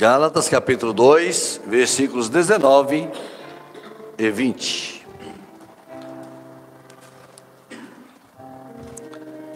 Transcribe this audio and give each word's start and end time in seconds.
Gálatas 0.00 0.48
capítulo 0.48 0.94
2, 0.94 1.60
versículos 1.66 2.30
19 2.30 3.06
e 4.16 4.30
20. 4.30 5.06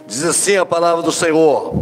Diz 0.05 0.23
assim 0.23 0.55
a 0.55 0.63
palavra 0.63 1.01
do 1.01 1.11
Senhor: 1.11 1.73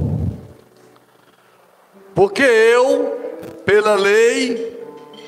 Porque 2.15 2.41
eu, 2.41 3.51
pela 3.65 3.95
lei, 3.95 4.81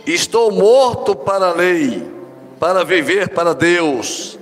estou 0.08 0.50
morto 0.50 1.14
para 1.14 1.50
a 1.50 1.54
lei, 1.54 2.10
para 2.58 2.86
viver 2.86 3.28
para 3.32 3.54
Deus. 3.54 4.40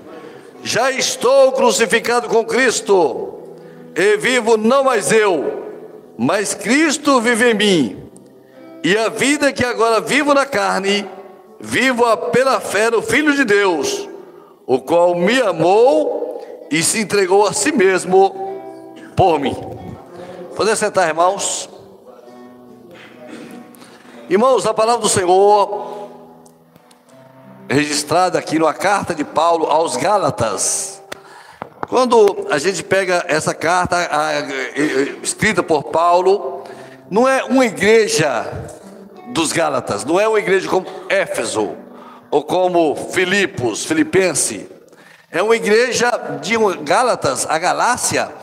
Já 0.64 0.92
estou 0.92 1.52
crucificado 1.54 2.30
com 2.30 2.46
Cristo, 2.46 3.56
e 3.96 4.18
vivo 4.18 4.56
não 4.56 4.84
mais 4.84 5.12
eu, 5.12 5.64
mas 6.16 6.54
Cristo 6.54 7.20
vive 7.20 7.50
em 7.50 7.54
mim. 7.56 8.03
E 8.84 8.98
a 8.98 9.08
vida 9.08 9.54
que 9.54 9.64
agora 9.64 10.02
vivo 10.02 10.34
na 10.34 10.46
carne, 10.46 11.10
vivo-a 11.60 12.18
pela 12.18 12.60
fé 12.60 12.92
no 12.92 13.02
Filho 13.02 13.34
de 13.34 13.46
Deus, 13.46 14.10
o 14.68 14.82
qual 14.82 15.16
me 15.16 15.42
amou 15.42 16.68
e 16.70 16.84
se 16.84 17.00
entregou 17.00 17.48
a 17.48 17.54
si 17.54 17.72
mesmo 17.72 18.36
por 19.16 19.40
mim. 19.40 19.56
Poder 20.56 20.76
sentar, 20.76 21.08
irmãos? 21.08 21.70
Irmãos, 24.30 24.66
a 24.66 24.74
palavra 24.74 25.02
do 25.02 25.10
Senhor, 25.10 26.10
registrada 27.70 28.38
aqui 28.38 28.60
numa 28.60 28.74
carta 28.74 29.16
de 29.16 29.24
Paulo 29.24 29.68
aos 29.68 29.96
Gálatas. 29.96 31.02
Quando 31.88 32.48
a 32.50 32.58
gente 32.58 32.84
pega 32.84 33.24
essa 33.28 33.54
carta 33.54 33.96
a, 33.96 34.42
escrita 35.22 35.62
por 35.64 35.86
Paulo, 35.86 36.63
não 37.14 37.28
é 37.28 37.44
uma 37.44 37.64
igreja 37.64 38.52
dos 39.28 39.52
Gálatas, 39.52 40.04
não 40.04 40.20
é 40.20 40.28
uma 40.28 40.40
igreja 40.40 40.68
como 40.68 40.88
Éfeso 41.08 41.76
ou 42.32 42.44
como 42.44 42.96
Filipos, 42.96 43.86
Filipense. 43.86 44.68
É 45.30 45.40
uma 45.40 45.56
igreja 45.56 46.10
de 46.42 46.56
Gálatas, 46.82 47.46
a 47.48 47.60
Galácia, 47.60 48.34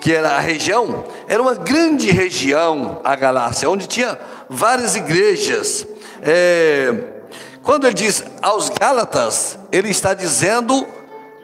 que 0.00 0.12
era 0.12 0.30
a 0.30 0.40
região, 0.40 1.04
era 1.28 1.40
uma 1.40 1.54
grande 1.54 2.10
região, 2.10 3.00
a 3.04 3.14
Galácia, 3.14 3.70
onde 3.70 3.86
tinha 3.86 4.18
várias 4.48 4.96
igrejas. 4.96 5.86
É, 6.20 6.92
quando 7.62 7.84
ele 7.86 7.94
diz 7.94 8.24
aos 8.42 8.68
Gálatas, 8.70 9.56
ele 9.70 9.90
está 9.90 10.14
dizendo 10.14 10.84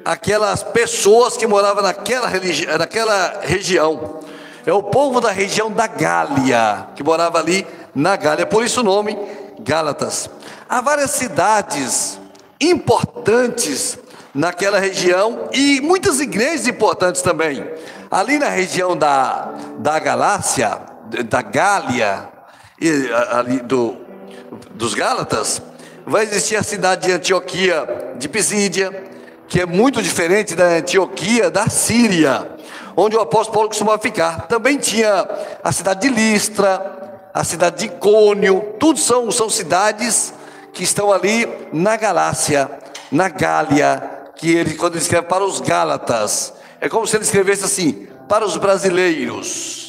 aquelas 0.04 0.64
pessoas 0.64 1.36
que 1.36 1.46
moravam 1.46 1.84
naquela, 1.84 2.28
naquela 2.76 3.40
região. 3.44 4.31
É 4.64 4.72
o 4.72 4.82
povo 4.82 5.20
da 5.20 5.32
região 5.32 5.72
da 5.72 5.88
Gália, 5.88 6.86
que 6.94 7.02
morava 7.02 7.38
ali 7.38 7.66
na 7.92 8.14
Gália, 8.14 8.46
por 8.46 8.64
isso 8.64 8.80
o 8.80 8.84
nome 8.84 9.18
Gálatas. 9.58 10.30
Há 10.68 10.80
várias 10.80 11.10
cidades 11.10 12.20
importantes 12.60 13.98
naquela 14.32 14.78
região 14.78 15.48
e 15.52 15.80
muitas 15.80 16.20
igrejas 16.20 16.68
importantes 16.68 17.22
também. 17.22 17.68
Ali 18.08 18.38
na 18.38 18.48
região 18.48 18.96
da, 18.96 19.52
da 19.78 19.98
Galácia, 19.98 20.78
da 21.28 21.42
Gália, 21.42 22.28
ali 23.32 23.58
do, 23.60 23.96
dos 24.74 24.94
Gálatas, 24.94 25.60
vai 26.06 26.22
existir 26.22 26.54
a 26.54 26.62
cidade 26.62 27.08
de 27.08 27.12
Antioquia 27.12 28.14
de 28.16 28.28
Pisídia, 28.28 29.10
que 29.48 29.60
é 29.60 29.66
muito 29.66 30.00
diferente 30.00 30.54
da 30.54 30.66
Antioquia 30.66 31.50
da 31.50 31.68
Síria 31.68 32.52
onde 32.96 33.16
o 33.16 33.20
apóstolo 33.20 33.54
Paulo 33.54 33.68
costumava 33.68 33.98
ficar. 33.98 34.46
Também 34.46 34.78
tinha 34.78 35.28
a 35.62 35.72
cidade 35.72 36.08
de 36.08 36.14
Listra, 36.14 37.20
a 37.32 37.44
cidade 37.44 37.88
de 37.88 37.94
Cônio, 37.96 38.74
tudo 38.78 38.98
são, 38.98 39.30
são 39.30 39.48
cidades 39.48 40.34
que 40.72 40.82
estão 40.82 41.12
ali 41.12 41.48
na 41.72 41.96
Galácia, 41.96 42.70
na 43.10 43.28
Gália, 43.28 44.30
que 44.36 44.54
ele, 44.54 44.74
quando 44.74 44.94
ele 44.94 45.02
escreve 45.02 45.26
para 45.26 45.44
os 45.44 45.60
Gálatas, 45.60 46.52
é 46.80 46.88
como 46.88 47.06
se 47.06 47.16
ele 47.16 47.24
escrevesse 47.24 47.64
assim, 47.64 48.08
para 48.28 48.44
os 48.44 48.56
brasileiros 48.56 49.82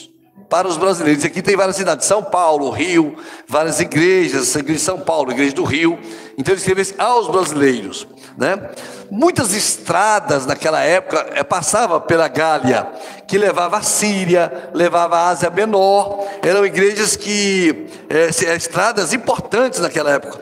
para 0.53 0.68
os 0.68 0.78
brasileiros. 0.78 1.25
Aqui 1.25 1.42
tem 1.42 1.56
várias 1.56 1.78
cidades, 1.78 2.06
São 2.06 2.22
Paulo, 2.22 2.69
Rio, 2.69 3.18
várias 3.47 3.80
igrejas, 3.80 4.56
igreja 4.56 4.78
de 4.78 4.86
São 4.86 5.00
Paulo, 5.00 5.31
igreja 5.31 5.56
do 5.56 5.63
Rio. 5.63 5.97
Então 6.38 6.53
ele 6.53 6.59
escrevesse 6.59 6.94
aos 7.00 7.28
brasileiros, 7.28 8.08
né? 8.38 8.71
Muitas 9.11 9.53
estradas 9.53 10.45
naquela 10.45 10.81
época 10.81 11.27
é, 11.33 11.44
passava 11.44 11.99
pela 11.99 12.27
Gália, 12.27 12.88
que 13.27 13.38
levava 13.38 13.77
a 13.77 13.81
Síria, 13.81 14.69
levava 14.73 15.17
a 15.17 15.29
Ásia 15.29 15.49
Menor. 15.49 16.25
Eram 16.41 16.66
igrejas 16.66 17.16
que 17.16 17.88
é, 18.09 18.27
estradas 18.55 19.13
importantes 19.13 19.79
naquela 19.79 20.11
época. 20.11 20.39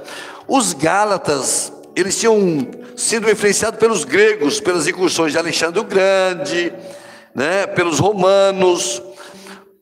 Os 0.48 0.74
Gálatas, 0.74 1.72
eles 1.96 2.18
tinham 2.18 2.68
sido 2.96 3.30
influenciados 3.30 3.80
pelos 3.80 4.04
gregos, 4.04 4.60
pelas 4.60 4.88
incursões 4.88 5.32
de 5.32 5.38
Alexandre 5.38 5.80
o 5.80 5.84
Grande, 5.84 6.74
né? 7.36 7.68
Pelos 7.68 8.00
romanos. 8.00 9.02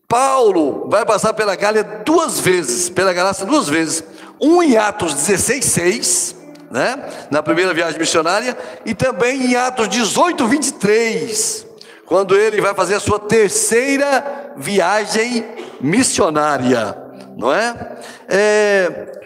Paulo 0.07 0.89
vai 0.89 1.05
passar 1.05 1.33
pela 1.33 1.55
Gália 1.55 1.83
duas 1.83 2.39
vezes, 2.39 2.89
pela 2.89 3.13
Galácia 3.13 3.45
duas 3.45 3.69
vezes. 3.69 4.03
Um 4.41 4.63
em 4.63 4.77
Atos 4.77 5.13
16, 5.13 5.65
6, 5.65 6.35
né? 6.69 7.27
na 7.29 7.41
primeira 7.41 7.73
viagem 7.73 7.99
missionária, 7.99 8.57
e 8.85 8.93
também 8.93 9.51
em 9.51 9.55
Atos 9.55 9.89
18, 9.89 10.47
23, 10.47 11.65
quando 12.05 12.35
ele 12.35 12.61
vai 12.61 12.73
fazer 12.73 12.95
a 12.95 12.99
sua 12.99 13.19
terceira 13.19 14.53
viagem 14.57 15.45
missionária, 15.79 16.97
não 17.37 17.53
é? 17.53 17.97
é 18.27 19.19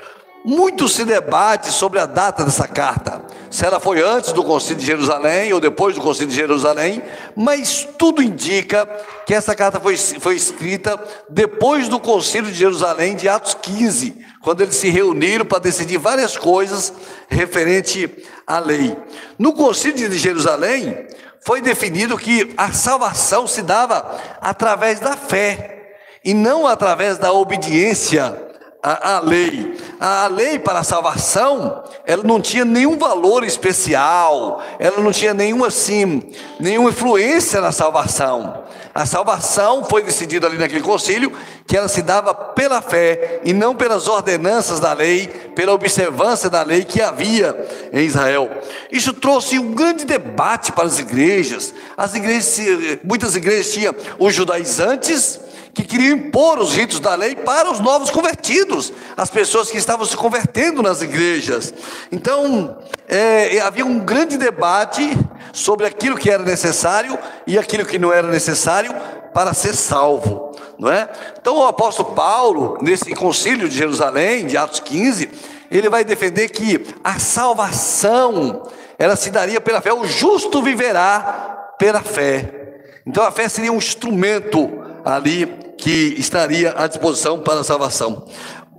muito 0.46 0.90
se 0.90 1.06
debate 1.06 1.72
sobre 1.72 2.00
a 2.00 2.06
data 2.06 2.44
dessa 2.44 2.68
carta, 2.68 3.22
se 3.54 3.64
ela 3.64 3.80
foi 3.80 4.02
antes 4.02 4.34
do 4.34 4.44
Concílio 4.44 4.78
de 4.78 4.86
Jerusalém 4.88 5.54
ou 5.54 5.60
depois 5.60 5.94
do 5.94 6.02
Concílio 6.02 6.30
de 6.30 6.36
Jerusalém, 6.36 7.04
mas 7.36 7.88
tudo 8.00 8.24
indica 8.24 8.88
que 9.28 9.34
essa 9.36 9.56
carta 9.56 9.80
foi, 9.80 9.96
foi 9.96 10.36
escrita 10.36 11.00
depois 11.30 11.88
do 11.88 12.00
Concílio 12.00 12.52
de 12.52 12.58
Jerusalém, 12.58 13.16
de 13.16 13.30
Atos 13.30 13.56
15, 13.62 14.26
quando 14.42 14.62
eles 14.62 14.76
se 14.76 14.90
reuniram 14.90 15.46
para 15.46 15.60
decidir 15.60 16.00
várias 16.00 16.36
coisas 16.36 16.92
referente 17.28 18.10
à 18.48 18.58
lei. 18.58 18.98
No 19.38 19.54
Concílio 19.54 20.10
de 20.10 20.18
Jerusalém, 20.18 21.06
foi 21.46 21.62
definido 21.62 22.18
que 22.18 22.56
a 22.58 22.72
salvação 22.72 23.46
se 23.46 23.62
dava 23.62 24.20
através 24.42 25.00
da 25.00 25.16
fé 25.16 25.94
e 26.26 26.34
não 26.34 26.66
através 26.66 27.20
da 27.20 27.32
obediência 27.32 28.36
a, 28.84 29.16
a, 29.16 29.20
lei. 29.22 29.78
A 29.98 30.28
lei 30.28 30.60
para 30.60 30.80
a 30.80 30.84
salvação, 30.84 31.86
ela 32.06 32.22
não 32.22 32.42
tinha 32.42 32.66
nenhum 32.66 32.98
valor 32.98 33.46
especial, 33.46 34.62
ela 34.78 35.00
não 35.00 35.14
tinha 35.14 35.34
nenhuma 35.34 35.68
assim, 35.68 36.22
nenhuma 36.60 36.90
influência 36.90 37.62
na 37.62 37.72
salvação. 37.72 38.66
A 38.94 39.06
salvação 39.06 39.86
foi 39.86 40.04
decidida 40.04 40.46
ali 40.46 40.58
naquele 40.58 40.84
concílio 40.84 41.32
que 41.66 41.78
ela 41.78 41.88
se 41.88 42.02
dava 42.02 42.34
pela 42.34 42.82
fé 42.82 43.40
e 43.46 43.54
não 43.54 43.74
pelas 43.74 44.08
ordenanças 44.10 44.82
da 44.82 44.94
lei, 44.94 45.28
pela 45.56 45.74
observância 45.74 46.50
da 46.50 46.62
lei 46.62 46.84
que 46.84 47.02
havia 47.02 47.56
em 47.94 48.06
Israel. 48.06 48.52
Isso 48.92 49.14
trouxe 49.14 49.58
um 49.58 49.74
grande 49.74 50.04
debate 50.04 50.74
para 50.74 50.84
as 50.84 51.00
igrejas. 51.00 51.74
As 51.96 52.14
igrejas, 52.14 52.60
muitas 53.04 53.36
igrejas 53.36 53.72
tinham 53.72 53.96
os 54.20 54.36
judaizantes 54.36 55.40
que 55.74 55.84
queriam 55.84 56.18
impor 56.18 56.60
os 56.60 56.76
ritos 56.76 57.00
da 57.00 57.16
lei 57.16 57.36
para 57.36 57.72
os 57.72 57.80
novos 57.80 58.12
convertidos, 58.12 58.94
as 59.18 59.30
pessoas 59.30 59.72
que 59.72 59.78
estavam 59.78 60.06
se 60.06 60.16
convertendo 60.16 60.84
nas 60.84 61.02
igrejas. 61.02 61.74
Então, 62.12 62.78
é, 63.08 63.60
havia 63.60 63.86
um 63.86 64.00
grande 64.00 64.38
debate 64.38 65.18
sobre 65.52 65.88
aquilo 65.88 66.18
que 66.18 66.30
era 66.30 66.44
necessário 66.44 67.18
e 67.48 67.58
aquilo 67.58 67.86
que 67.86 67.98
não 67.98 68.14
era 68.14 68.28
necessário 68.28 68.94
para 69.34 69.54
ser 69.54 69.74
salvo, 69.74 70.52
não 70.78 70.92
é? 70.92 71.10
Então, 71.42 71.58
o 71.58 71.66
apóstolo 71.66 72.14
Paulo, 72.14 72.78
nesse 72.82 73.14
concílio 73.16 73.68
de 73.68 73.76
Jerusalém, 73.76 74.46
de 74.46 74.56
Atos 74.56 74.80
15, 74.80 75.30
ele 75.72 75.90
vai 75.90 76.04
defender 76.04 76.50
que 76.50 76.86
a 77.04 77.18
salvação, 77.18 78.62
ela 79.00 79.16
se 79.16 79.32
daria 79.32 79.60
pela 79.60 79.82
fé, 79.82 79.92
o 79.92 80.06
justo 80.06 80.62
viverá 80.62 81.74
pela 81.80 82.02
fé. 82.02 82.62
Então 83.06 83.24
a 83.24 83.32
fé 83.32 83.50
seria 83.50 83.72
um 83.72 83.78
instrumento 83.78 84.83
ali 85.04 85.46
que 85.78 86.16
estaria 86.18 86.74
à 86.78 86.88
disposição 86.88 87.40
para 87.40 87.60
a 87.60 87.64
salvação. 87.64 88.26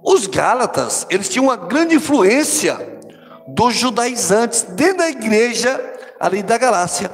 Os 0.02 0.26
Gálatas, 0.26 1.06
eles 1.10 1.28
tinham 1.28 1.46
uma 1.46 1.56
grande 1.56 1.94
influência 1.94 2.76
dos 3.48 3.74
judaizantes 3.74 4.62
dentro 4.62 4.98
da 4.98 5.08
igreja 5.08 5.80
ali 6.18 6.42
da 6.42 6.58
Galácia. 6.58 7.10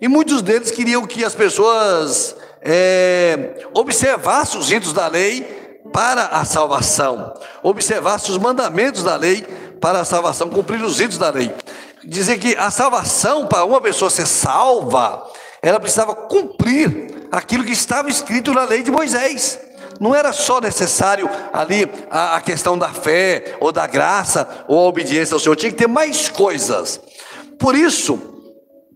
E 0.00 0.08
muitos 0.08 0.42
deles 0.42 0.70
queriam 0.70 1.06
que 1.06 1.24
as 1.24 1.34
pessoas 1.34 2.34
é, 2.62 3.64
observassem 3.74 4.58
os 4.58 4.70
ritos 4.70 4.92
da 4.92 5.06
lei 5.08 5.42
para 5.92 6.26
a 6.26 6.44
salvação, 6.44 7.34
observassem 7.62 8.30
os 8.30 8.38
mandamentos 8.38 9.02
da 9.02 9.16
lei 9.16 9.42
para 9.80 10.00
a 10.00 10.04
salvação, 10.04 10.48
cumprir 10.48 10.82
os 10.82 10.98
ritos 10.98 11.18
da 11.18 11.30
lei. 11.30 11.52
Dizer 12.04 12.38
que 12.38 12.56
a 12.56 12.70
salvação, 12.70 13.46
para 13.46 13.64
uma 13.64 13.80
pessoa 13.80 14.10
ser 14.10 14.26
salva, 14.26 15.22
ela 15.62 15.80
precisava 15.80 16.14
cumprir 16.14 17.19
aquilo 17.30 17.64
que 17.64 17.72
estava 17.72 18.08
escrito 18.08 18.52
na 18.52 18.64
lei 18.64 18.82
de 18.82 18.90
Moisés. 18.90 19.58
não 20.00 20.14
era 20.14 20.32
só 20.32 20.60
necessário 20.60 21.28
ali 21.52 21.90
a, 22.10 22.36
a 22.36 22.40
questão 22.40 22.78
da 22.78 22.88
fé, 22.88 23.56
ou 23.60 23.70
da 23.70 23.86
graça, 23.86 24.64
ou 24.66 24.78
a 24.78 24.88
obediência 24.88 25.34
ao 25.34 25.40
Senhor, 25.40 25.56
tinha 25.56 25.70
que 25.70 25.78
ter 25.78 25.88
mais 25.88 26.28
coisas. 26.28 27.00
Por 27.58 27.74
isso, 27.74 28.18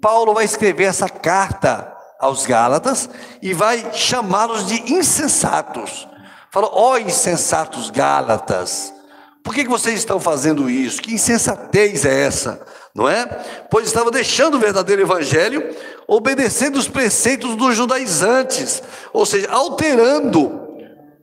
Paulo 0.00 0.32
vai 0.32 0.44
escrever 0.44 0.84
essa 0.84 1.08
carta 1.08 1.94
aos 2.18 2.46
Gálatas 2.46 3.08
e 3.42 3.52
vai 3.52 3.92
chamá-los 3.92 4.66
de 4.66 4.92
insensatos. 4.92 6.08
Fala, 6.50 6.68
ó 6.72 6.92
oh, 6.92 6.98
insensatos 6.98 7.90
Gálatas, 7.90 8.94
por 9.42 9.54
que, 9.54 9.64
que 9.64 9.70
vocês 9.70 9.98
estão 9.98 10.18
fazendo 10.18 10.70
isso? 10.70 11.02
Que 11.02 11.14
insensatez 11.14 12.06
é 12.06 12.22
essa? 12.22 12.64
Não 12.94 13.08
é? 13.08 13.26
Pois 13.70 13.86
estavam 13.86 14.10
deixando 14.10 14.54
o 14.54 14.60
verdadeiro 14.60 15.02
evangelho, 15.02 15.74
obedecendo 16.06 16.76
os 16.76 16.86
preceitos 16.86 17.56
dos 17.56 17.74
judaizantes, 17.74 18.82
ou 19.12 19.26
seja, 19.26 19.50
alterando 19.50 20.62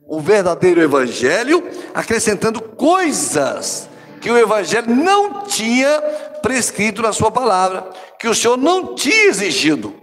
o 0.06 0.20
verdadeiro 0.20 0.82
evangelho, 0.82 1.66
acrescentando 1.94 2.60
coisas 2.60 3.88
que 4.20 4.30
o 4.30 4.36
evangelho 4.36 4.94
não 4.94 5.44
tinha 5.44 6.00
prescrito 6.42 7.00
na 7.00 7.12
sua 7.12 7.30
palavra, 7.30 7.88
que 8.18 8.28
o 8.28 8.34
Senhor 8.34 8.58
não 8.58 8.94
tinha 8.94 9.24
exigido. 9.24 9.94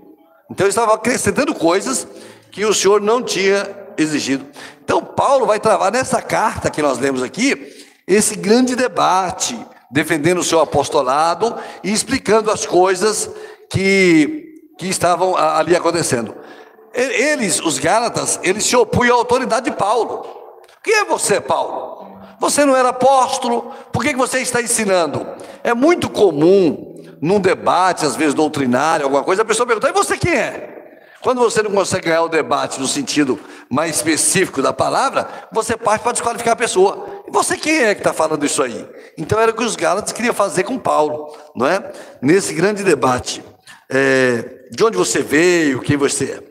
Então 0.49 0.65
ele 0.65 0.71
estava 0.71 0.95
acrescentando 0.95 1.53
coisas 1.53 2.07
que 2.51 2.65
o 2.65 2.73
Senhor 2.73 2.99
não 2.99 3.21
tinha 3.21 3.69
exigido. 3.95 4.45
Então 4.83 5.03
Paulo 5.03 5.45
vai 5.45 5.59
travar 5.59 5.91
nessa 5.91 6.19
carta 6.19 6.71
que 6.71 6.81
nós 6.81 6.97
lemos 6.97 7.21
aqui 7.21 7.85
esse 8.07 8.35
grande 8.35 8.75
debate, 8.75 9.55
defendendo 9.91 10.39
o 10.39 10.43
seu 10.43 10.59
apostolado 10.59 11.55
e 11.83 11.91
explicando 11.91 12.51
as 12.51 12.65
coisas 12.65 13.29
que, 13.69 14.73
que 14.77 14.87
estavam 14.87 15.35
ali 15.35 15.75
acontecendo. 15.75 16.35
Eles, 16.93 17.59
os 17.59 17.77
Gálatas, 17.77 18.39
eles 18.43 18.65
se 18.65 18.75
opunham 18.75 19.15
à 19.15 19.19
autoridade 19.19 19.69
de 19.69 19.75
Paulo. 19.75 20.25
Quem 20.83 20.95
é 20.95 21.05
você, 21.05 21.39
Paulo? 21.39 22.17
Você 22.39 22.65
não 22.65 22.75
era 22.75 22.89
apóstolo? 22.89 23.71
Por 23.91 24.03
que 24.03 24.15
você 24.15 24.39
está 24.39 24.61
ensinando? 24.61 25.27
É 25.63 25.73
muito 25.73 26.09
comum, 26.09 26.95
num 27.21 27.39
debate, 27.39 28.05
às 28.05 28.15
vezes 28.15 28.33
doutrinário, 28.33 29.05
alguma 29.05 29.23
coisa, 29.23 29.41
a 29.41 29.45
pessoa 29.45 29.67
pergunta: 29.67 29.89
e 29.89 29.93
você 29.93 30.17
quem 30.17 30.33
é? 30.33 30.78
Quando 31.21 31.39
você 31.41 31.61
não 31.61 31.71
consegue 31.71 32.07
ganhar 32.07 32.23
o 32.23 32.29
debate 32.29 32.79
no 32.79 32.87
sentido 32.87 33.39
mais 33.69 33.97
específico 33.97 34.61
da 34.61 34.71
palavra, 34.71 35.27
você 35.51 35.75
parte 35.75 36.01
para 36.01 36.13
desqualificar 36.13 36.53
a 36.53 36.57
pessoa. 36.57 37.23
E 37.27 37.31
você 37.31 37.57
quem 37.57 37.79
é 37.79 37.93
que 37.93 37.99
está 37.99 38.13
falando 38.13 38.45
isso 38.45 38.63
aí? 38.63 38.87
Então 39.17 39.39
era 39.39 39.51
o 39.51 39.53
que 39.53 39.63
os 39.63 39.75
Gálatas 39.75 40.13
queriam 40.13 40.33
fazer 40.33 40.63
com 40.63 40.77
Paulo, 40.77 41.35
não 41.55 41.67
é? 41.67 41.91
Nesse 42.21 42.53
grande 42.53 42.83
debate. 42.83 43.43
É, 43.89 44.67
de 44.71 44.83
onde 44.83 44.97
você 44.97 45.21
veio, 45.21 45.81
quem 45.81 45.97
você 45.97 46.25
é. 46.25 46.49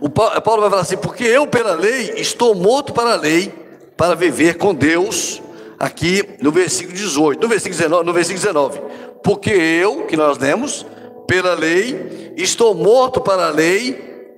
O 0.00 0.08
Paulo 0.08 0.62
vai 0.62 0.70
falar 0.70 0.82
assim, 0.82 0.96
porque 0.96 1.24
eu 1.24 1.46
pela 1.46 1.74
lei 1.74 2.12
estou 2.16 2.54
morto 2.54 2.92
para 2.92 3.14
a 3.14 3.16
lei, 3.16 3.52
para 3.96 4.14
viver 4.14 4.56
com 4.56 4.74
Deus, 4.74 5.42
aqui 5.78 6.22
no 6.40 6.50
versículo 6.50 6.96
18, 6.96 7.40
no 7.40 7.48
versículo 7.48 7.78
19, 7.78 8.06
no 8.06 8.12
versículo 8.12 8.40
19. 8.40 8.80
Porque 9.22 9.50
eu, 9.50 10.06
que 10.06 10.16
nós 10.16 10.38
lemos, 10.38 10.86
pela 11.28 11.52
lei, 11.52 12.32
estou 12.36 12.74
morto 12.74 13.20
para 13.20 13.48
a 13.48 13.50
lei, 13.50 13.92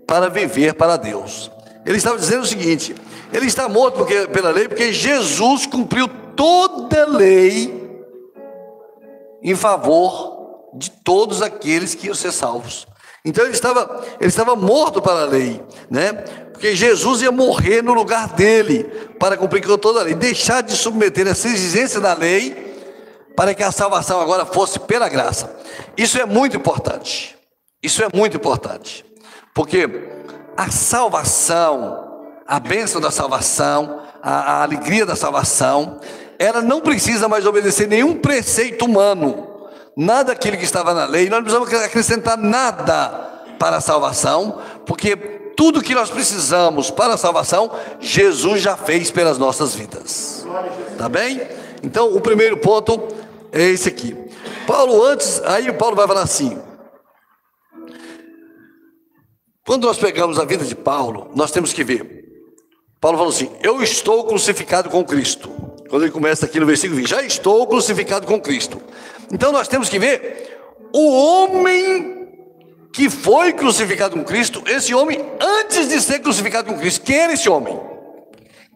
para 0.07 0.29
viver 0.29 0.75
para 0.75 0.97
Deus. 0.97 1.49
Ele 1.87 1.97
estava 1.97 2.19
dizendo 2.19 2.43
o 2.43 2.47
seguinte: 2.47 2.95
ele 3.33 3.47
está 3.47 3.69
morto 3.69 3.99
porque, 3.99 4.27
pela 4.27 4.51
lei, 4.51 4.69
porque 4.69 4.93
Jesus 4.93 5.67
cumpriu 5.67 6.09
toda 6.37 7.05
a 7.05 7.07
lei 7.07 8.05
em 9.41 9.55
favor 9.55 10.69
de 10.75 10.91
todos 10.91 11.41
aqueles 11.41 11.95
que 11.95 12.09
iam 12.09 12.15
ser 12.15 12.33
salvos. 12.33 12.87
Então 13.25 13.45
ele 13.45 13.55
estava, 13.55 14.05
ele 14.19 14.29
estava 14.29 14.57
morto 14.57 15.01
para 15.01 15.23
a 15.23 15.27
lei, 15.27 15.63
né? 15.89 16.13
Porque 16.53 16.75
Jesus 16.75 17.23
ia 17.23 17.31
morrer 17.31 17.83
no 17.83 17.95
lugar 17.95 18.35
dele 18.35 18.85
para 19.19 19.37
cumprir 19.37 19.63
toda 19.79 20.01
a 20.01 20.03
lei, 20.03 20.15
deixar 20.15 20.63
de 20.63 20.73
submeter 20.73 21.27
essa 21.29 21.47
exigência 21.47 22.01
da 22.01 22.15
lei 22.15 22.70
para 23.41 23.55
que 23.55 23.63
a 23.63 23.73
salvação 23.73 24.21
agora 24.21 24.45
fosse 24.45 24.79
pela 24.79 25.09
graça. 25.09 25.51
Isso 25.97 26.21
é 26.21 26.27
muito 26.27 26.59
importante. 26.59 27.35
Isso 27.83 28.05
é 28.05 28.09
muito 28.13 28.37
importante. 28.37 29.03
Porque 29.55 29.89
a 30.55 30.71
salvação, 30.71 32.29
a 32.47 32.61
bênção 32.61 33.01
da 33.01 33.11
salvação, 33.11 34.03
a, 34.23 34.31
a 34.59 34.63
alegria 34.63 35.07
da 35.07 35.17
salvação, 35.17 35.99
ela 36.39 36.61
não 36.61 36.83
precisa 36.83 37.29
mais 37.29 37.47
obedecer 37.47 37.89
nenhum 37.89 38.15
preceito 38.15 38.85
humano 38.85 39.49
nada 39.97 40.35
daquilo 40.35 40.59
que 40.59 40.65
estava 40.65 40.93
na 40.93 41.07
lei, 41.07 41.31
nós 41.31 41.43
não 41.43 41.63
precisamos 41.63 41.87
acrescentar 41.87 42.37
nada 42.37 43.09
para 43.59 43.79
a 43.79 43.81
salvação, 43.81 44.61
porque 44.85 45.17
tudo 45.57 45.83
que 45.83 45.95
nós 45.95 46.11
precisamos 46.11 46.91
para 46.91 47.15
a 47.15 47.17
salvação, 47.17 47.71
Jesus 48.01 48.61
já 48.61 48.77
fez 48.77 49.11
pelas 49.11 49.39
nossas 49.39 49.75
vidas. 49.75 50.47
Tá 50.99 51.09
bem? 51.09 51.41
Então, 51.83 52.15
o 52.15 52.21
primeiro 52.21 52.59
ponto 52.59 53.19
é 53.53 53.63
esse 53.63 53.89
aqui. 53.89 54.17
Paulo 54.67 55.03
antes, 55.05 55.43
aí 55.45 55.73
Paulo 55.73 55.97
vai 55.97 56.07
falar 56.07 56.23
assim: 56.23 56.59
Quando 59.67 59.87
nós 59.87 59.99
pegamos 59.99 60.39
a 60.39 60.45
vida 60.45 60.65
de 60.65 60.75
Paulo, 60.75 61.31
nós 61.35 61.51
temos 61.51 61.73
que 61.73 61.85
ver. 61.85 62.25
Paulo 63.01 63.19
falou 63.19 63.33
assim: 63.33 63.51
Eu 63.63 63.83
estou 63.83 64.25
crucificado 64.25 64.91
com 64.91 65.05
Cristo. 65.05 65.49
Quando 65.89 66.03
ele 66.03 66.13
começa 66.13 66.47
aqui 66.47 66.61
no 66.61 66.67
versículo 66.67 66.99
20, 66.99 67.09
já 67.09 67.23
estou 67.23 67.67
crucificado 67.67 68.27
com 68.27 68.41
Cristo. 68.41 68.81
Então 69.33 69.51
nós 69.51 69.67
temos 69.67 69.89
que 69.89 69.99
ver 69.99 70.59
o 70.93 71.11
homem 71.11 72.21
que 72.93 73.09
foi 73.09 73.53
crucificado 73.53 74.17
com 74.17 74.25
Cristo, 74.25 74.63
esse 74.67 74.95
homem 74.95 75.21
antes 75.41 75.89
de 75.89 76.01
ser 76.01 76.21
crucificado 76.21 76.73
com 76.73 76.79
Cristo. 76.79 77.05
Quem 77.05 77.19
era 77.19 77.33
esse 77.33 77.49
homem? 77.49 77.79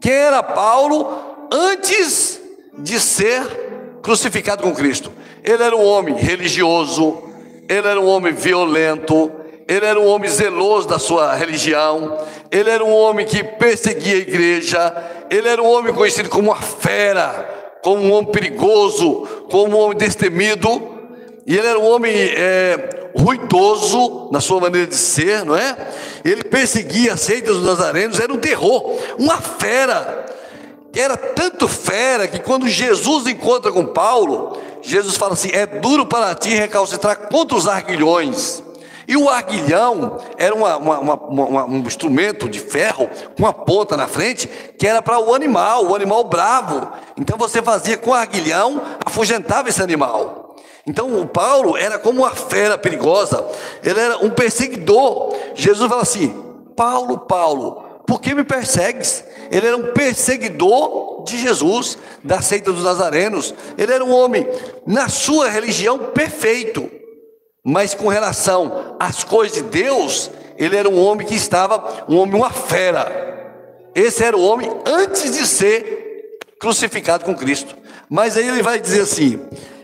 Quem 0.01 0.13
era 0.13 0.43
Paulo 0.43 1.49
antes 1.53 2.41
de 2.79 2.99
ser 3.01 3.64
crucificado 4.05 4.63
com 4.63 4.75
Cristo? 4.75 5.11
Ele 5.43 5.63
era 5.63 5.75
um 5.75 5.85
homem 5.85 6.15
religioso, 6.15 7.25
ele 7.69 7.89
era 7.89 7.99
um 7.99 8.07
homem 8.07 8.35
violento, 8.35 9.33
ele 9.67 9.87
era 9.87 9.99
um 9.99 10.07
homem 10.07 10.31
zeloso 10.31 10.87
da 10.87 10.99
sua 10.99 11.35
religião, 11.35 12.19
ele 12.51 12.69
era 12.69 12.85
um 12.85 12.93
homem 12.93 13.25
que 13.25 13.43
perseguia 13.43 14.15
a 14.15 14.19
igreja, 14.19 14.95
ele 15.31 15.49
era 15.49 15.63
um 15.63 15.67
homem 15.67 15.93
conhecido 15.93 16.29
como 16.29 16.51
uma 16.51 16.61
fera, 16.61 17.79
como 17.83 18.03
um 18.03 18.13
homem 18.13 18.31
perigoso, 18.31 19.27
como 19.51 19.75
um 19.75 19.81
homem 19.81 19.97
destemido, 19.97 20.95
e 21.47 21.57
ele 21.57 21.67
era 21.67 21.79
um 21.79 21.87
homem 21.87 22.13
é, 22.15 23.11
ruidoso 23.17 24.29
na 24.31 24.41
sua 24.41 24.61
maneira 24.61 24.87
de 24.87 24.97
ser, 24.97 25.45
não 25.45 25.57
é? 25.57 25.77
Ele 26.25 26.45
perseguia 26.45 27.15
as 27.15 27.21
seitas 27.21 27.57
dos 27.57 27.67
nazarenos, 27.67 28.21
era 28.21 28.33
um 28.33 28.39
terror, 28.39 28.99
uma 29.19 29.39
fera. 29.39 30.27
Era 30.95 31.17
tanto 31.17 31.67
fera 31.69 32.29
que 32.29 32.39
quando 32.39 32.69
Jesus 32.69 33.27
encontra 33.27 33.73
com 33.73 33.87
Paulo, 33.87 34.59
Jesus 34.81 35.17
fala 35.17 35.33
assim: 35.33 35.51
é 35.53 35.67
duro 35.67 36.07
para 36.07 36.35
ti 36.35 36.51
recalcitrar 36.51 37.29
contra 37.29 37.57
os 37.57 37.67
arguilhões. 37.67 38.63
E 39.07 39.17
o 39.17 39.29
arguilhão 39.29 40.19
era 40.39 40.55
uma, 40.55 40.77
uma, 40.79 41.15
uma, 41.15 41.65
um 41.67 41.79
instrumento 41.81 42.49
de 42.49 42.59
ferro 42.59 43.09
com 43.37 43.43
uma 43.43 43.53
ponta 43.53 43.97
na 43.97 44.07
frente 44.07 44.49
que 44.79 44.87
era 44.87 45.03
para 45.03 45.19
o 45.19 45.35
animal, 45.35 45.87
o 45.87 45.95
animal 45.95 46.25
bravo. 46.25 46.91
Então 47.17 47.37
você 47.37 47.61
fazia 47.61 47.99
com 47.99 48.11
o 48.11 48.15
arguilhão, 48.15 48.81
afugentava 49.05 49.69
esse 49.69 49.83
animal. 49.83 50.57
Então 50.87 51.21
o 51.21 51.27
Paulo 51.27 51.77
era 51.77 51.99
como 51.99 52.23
uma 52.23 52.31
fera 52.31 52.79
perigosa, 52.79 53.45
ele 53.83 54.01
era 54.01 54.19
um 54.19 54.31
perseguidor. 54.31 55.35
Jesus 55.55 55.89
fala 55.89 56.03
assim: 56.03 56.35
Paulo, 56.75 57.19
Paulo, 57.19 57.85
por 58.07 58.21
que 58.21 58.35
me 58.35 58.45
persegues? 58.45 59.25
Ele 59.51 59.67
era 59.67 59.77
um 59.77 59.93
perseguidor 59.93 61.25
de 61.25 61.39
Jesus, 61.39 61.99
da 62.23 62.41
seita 62.41 62.73
dos 62.73 62.85
nazarenos. 62.85 63.55
Ele 63.77 63.93
era 63.93 64.05
um 64.05 64.13
homem, 64.13 64.47
na 64.87 65.09
sua 65.09 65.49
religião, 65.49 65.99
perfeito. 65.99 66.91
Mas 67.65 67.95
com 67.95 68.09
relação 68.09 68.97
às 69.01 69.25
coisas 69.25 69.57
de 69.57 69.63
Deus, 69.63 70.31
ele 70.59 70.77
era 70.77 70.89
um 70.89 71.03
homem 71.03 71.27
que 71.27 71.35
estava, 71.35 72.05
um 72.09 72.19
homem, 72.19 72.35
uma 72.35 72.51
fera. 72.51 73.25
Esse 73.95 74.23
era 74.23 74.37
o 74.37 74.43
homem 74.43 74.71
antes 74.85 75.33
de 75.33 75.47
ser 75.47 76.39
crucificado 76.59 77.25
com 77.25 77.35
Cristo. 77.35 77.77
Mas 78.09 78.37
aí 78.37 78.49
ele 78.49 78.63
vai 78.63 78.79
dizer 78.79 79.03
assim: 79.03 79.41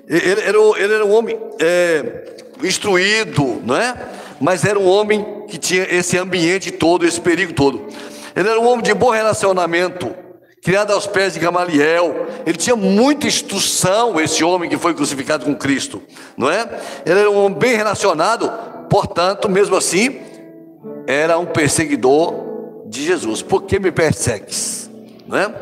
ele 0.09 0.41
era, 0.41 0.59
ele 0.77 0.95
era 0.95 1.07
um 1.07 1.13
homem 1.13 1.39
é, 1.61 2.25
instruído, 2.63 3.63
não 3.65 3.77
é? 3.77 3.95
Mas 4.41 4.65
era 4.65 4.79
um 4.79 4.89
homem 4.89 5.45
que 5.49 5.59
tinha 5.59 5.87
esse 5.91 6.17
ambiente 6.17 6.71
todo, 6.71 7.07
esse 7.07 7.21
perigo 7.21 7.53
todo. 7.53 7.87
Ele 8.35 8.49
era 8.49 8.61
um 8.61 8.69
homem 8.69 8.83
de 8.83 8.95
bom 8.95 9.11
relacionamento 9.11 10.15
criado 10.63 10.93
aos 10.93 11.07
pés 11.07 11.35
de 11.35 11.41
Gamaliel. 11.41 12.27
Ele 12.47 12.57
tinha 12.57 12.77
muita 12.77 13.27
instrução, 13.27 14.21
esse 14.21 14.45
homem 14.45 14.69
que 14.69 14.79
foi 14.79 14.95
crucificado 14.95 15.45
com 15.45 15.55
Cristo, 15.55 16.03
não 16.37 16.51
é? 16.51 16.69
Ele 17.05 17.21
era 17.21 17.31
um 17.31 17.45
homem 17.45 17.59
bem 17.59 17.77
relacionado, 17.77 18.51
portanto, 18.89 19.49
mesmo 19.49 19.77
assim, 19.77 20.21
era 21.07 21.39
um 21.39 21.47
perseguidor 21.47 22.35
de 22.87 23.05
Jesus. 23.05 23.43
Por 23.43 23.63
que 23.63 23.79
me 23.79 23.91
persegues? 23.91 24.91
Não 25.27 25.39
é? 25.39 25.55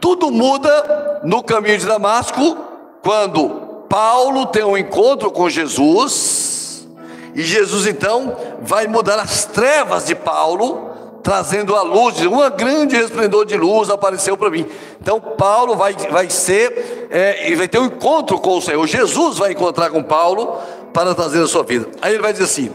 Tudo 0.00 0.30
muda 0.30 1.20
no 1.24 1.42
caminho 1.42 1.78
de 1.78 1.86
Damasco 1.86 2.56
quando 3.02 3.84
Paulo 3.88 4.46
tem 4.46 4.64
um 4.64 4.76
encontro 4.76 5.30
com 5.30 5.48
Jesus 5.48 6.86
e 7.34 7.42
Jesus 7.42 7.86
então 7.86 8.36
vai 8.60 8.86
mudar 8.86 9.18
as 9.18 9.44
trevas 9.44 10.06
de 10.06 10.14
Paulo 10.14 10.87
trazendo 11.28 11.76
a 11.76 11.82
luz, 11.82 12.18
uma 12.22 12.48
grande 12.48 12.96
resplendor 12.96 13.44
de 13.44 13.54
luz 13.54 13.90
apareceu 13.90 14.34
para 14.34 14.48
mim. 14.48 14.66
Então 14.98 15.20
Paulo 15.20 15.76
vai, 15.76 15.92
vai 15.92 16.30
ser, 16.30 17.06
é, 17.10 17.54
vai 17.54 17.68
ter 17.68 17.78
um 17.78 17.84
encontro 17.84 18.38
com 18.40 18.56
o 18.56 18.62
Senhor. 18.62 18.86
Jesus 18.86 19.36
vai 19.36 19.52
encontrar 19.52 19.90
com 19.90 20.02
Paulo 20.02 20.58
para 20.90 21.14
trazer 21.14 21.42
a 21.42 21.46
sua 21.46 21.62
vida. 21.64 21.86
Aí 22.00 22.14
ele 22.14 22.22
vai 22.22 22.32
dizer 22.32 22.46
assim, 22.46 22.72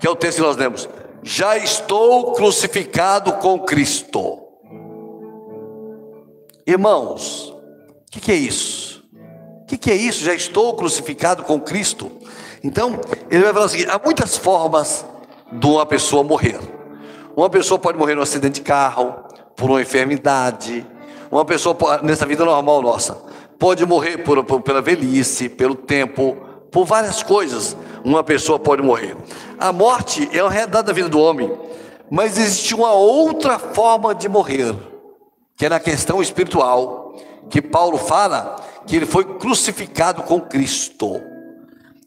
que 0.00 0.06
é 0.06 0.10
o 0.10 0.16
texto 0.16 0.36
que 0.36 0.42
nós 0.42 0.56
lemos: 0.56 0.88
Já 1.22 1.58
estou 1.58 2.32
crucificado 2.32 3.34
com 3.34 3.58
Cristo. 3.58 4.38
Irmãos, 6.66 7.50
o 7.50 8.10
que, 8.10 8.20
que, 8.20 8.32
é 8.32 8.36
isso? 8.36 9.04
O 9.64 9.66
que, 9.66 9.76
que 9.76 9.90
é 9.90 9.94
isso? 9.94 10.24
Já 10.24 10.32
estou 10.32 10.72
crucificado 10.76 11.42
com 11.42 11.60
Cristo. 11.60 12.10
Então, 12.62 12.98
ele 13.30 13.44
vai 13.44 13.52
falar 13.52 13.66
o 13.66 13.68
seguinte: 13.68 13.90
há 13.90 14.00
muitas 14.02 14.34
formas 14.34 15.04
de 15.52 15.66
uma 15.66 15.84
pessoa 15.84 16.24
morrer. 16.24 16.58
Uma 17.36 17.50
pessoa 17.50 17.78
pode 17.78 17.98
morrer 17.98 18.14
num 18.14 18.22
acidente 18.22 18.60
de 18.60 18.62
carro, 18.62 19.14
por 19.56 19.70
uma 19.70 19.82
enfermidade. 19.82 20.86
Uma 21.30 21.44
pessoa, 21.44 21.76
nessa 22.02 22.26
vida 22.26 22.44
normal 22.44 22.82
nossa, 22.82 23.14
pode 23.58 23.84
morrer 23.84 24.18
por, 24.18 24.42
por, 24.44 24.60
pela 24.60 24.80
velhice, 24.80 25.48
pelo 25.48 25.74
tempo, 25.74 26.36
por 26.70 26.84
várias 26.84 27.22
coisas. 27.22 27.76
Uma 28.04 28.22
pessoa 28.22 28.58
pode 28.58 28.82
morrer. 28.82 29.16
A 29.58 29.72
morte 29.72 30.28
é 30.32 30.42
uma 30.42 30.50
realidade 30.50 30.86
da 30.86 30.92
vida 30.92 31.08
do 31.08 31.18
homem, 31.18 31.50
mas 32.10 32.38
existe 32.38 32.74
uma 32.74 32.92
outra 32.92 33.58
forma 33.58 34.14
de 34.14 34.28
morrer, 34.28 34.74
que 35.56 35.66
é 35.66 35.68
na 35.68 35.80
questão 35.80 36.20
espiritual, 36.20 37.14
que 37.48 37.60
Paulo 37.62 37.98
fala 37.98 38.56
que 38.86 38.96
ele 38.96 39.06
foi 39.06 39.24
crucificado 39.24 40.22
com 40.22 40.40
Cristo. 40.40 41.20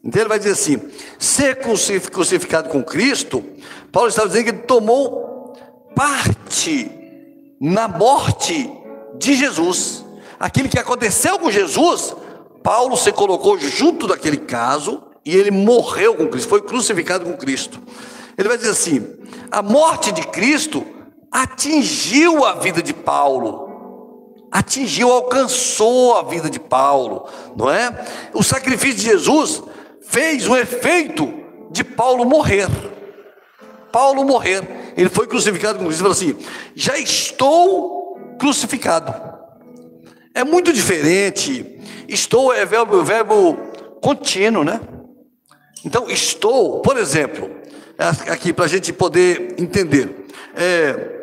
Então 0.02 0.22
ele 0.22 0.28
vai 0.28 0.38
dizer 0.38 0.52
assim: 0.52 0.80
ser 1.18 1.60
crucificado 1.60 2.68
com 2.68 2.82
Cristo, 2.82 3.44
Paulo 3.90 4.08
está 4.08 4.24
dizendo 4.24 4.44
que 4.44 4.50
ele 4.50 4.58
tomou 4.58 5.56
parte 5.94 6.90
na 7.60 7.88
morte 7.88 8.70
de 9.16 9.34
Jesus. 9.34 10.04
Aquilo 10.38 10.68
que 10.68 10.78
aconteceu 10.78 11.38
com 11.38 11.50
Jesus, 11.50 12.14
Paulo 12.62 12.96
se 12.96 13.12
colocou 13.12 13.58
junto 13.58 14.06
daquele 14.06 14.36
caso 14.36 15.02
e 15.24 15.34
ele 15.34 15.50
morreu 15.50 16.14
com 16.14 16.28
Cristo, 16.28 16.48
foi 16.48 16.62
crucificado 16.62 17.24
com 17.24 17.36
Cristo. 17.36 17.80
Ele 18.36 18.48
vai 18.48 18.56
dizer 18.56 18.70
assim: 18.70 19.04
a 19.50 19.62
morte 19.62 20.12
de 20.12 20.22
Cristo 20.28 20.86
atingiu 21.30 22.44
a 22.44 22.54
vida 22.54 22.80
de 22.80 22.94
Paulo 22.94 23.68
atingiu, 24.50 25.12
alcançou 25.12 26.16
a 26.16 26.22
vida 26.22 26.48
de 26.48 26.58
Paulo, 26.58 27.26
não 27.56 27.70
é? 27.70 28.06
O 28.32 28.42
sacrifício 28.42 28.96
de 28.96 29.02
Jesus 29.02 29.62
fez 30.08 30.48
o 30.48 30.56
efeito 30.56 31.32
de 31.70 31.84
Paulo 31.84 32.24
morrer. 32.24 32.68
Paulo 33.92 34.24
morrer. 34.24 34.62
Ele 34.96 35.08
foi 35.08 35.26
crucificado 35.26 35.78
com 35.78 35.84
Cristo 35.84 36.00
e 36.00 36.02
falou 36.02 36.12
assim: 36.12 36.36
já 36.74 36.98
estou 36.98 38.36
crucificado. 38.38 39.14
É 40.34 40.42
muito 40.44 40.72
diferente. 40.72 41.78
Estou 42.08 42.52
é 42.52 42.64
verbo, 42.64 43.02
verbo 43.04 43.56
contínuo, 44.00 44.64
né? 44.64 44.80
Então, 45.84 46.08
estou, 46.10 46.80
por 46.80 46.96
exemplo, 46.96 47.50
aqui 48.28 48.52
para 48.52 48.64
a 48.64 48.68
gente 48.68 48.92
poder 48.92 49.54
entender. 49.58 50.26
É, 50.54 51.16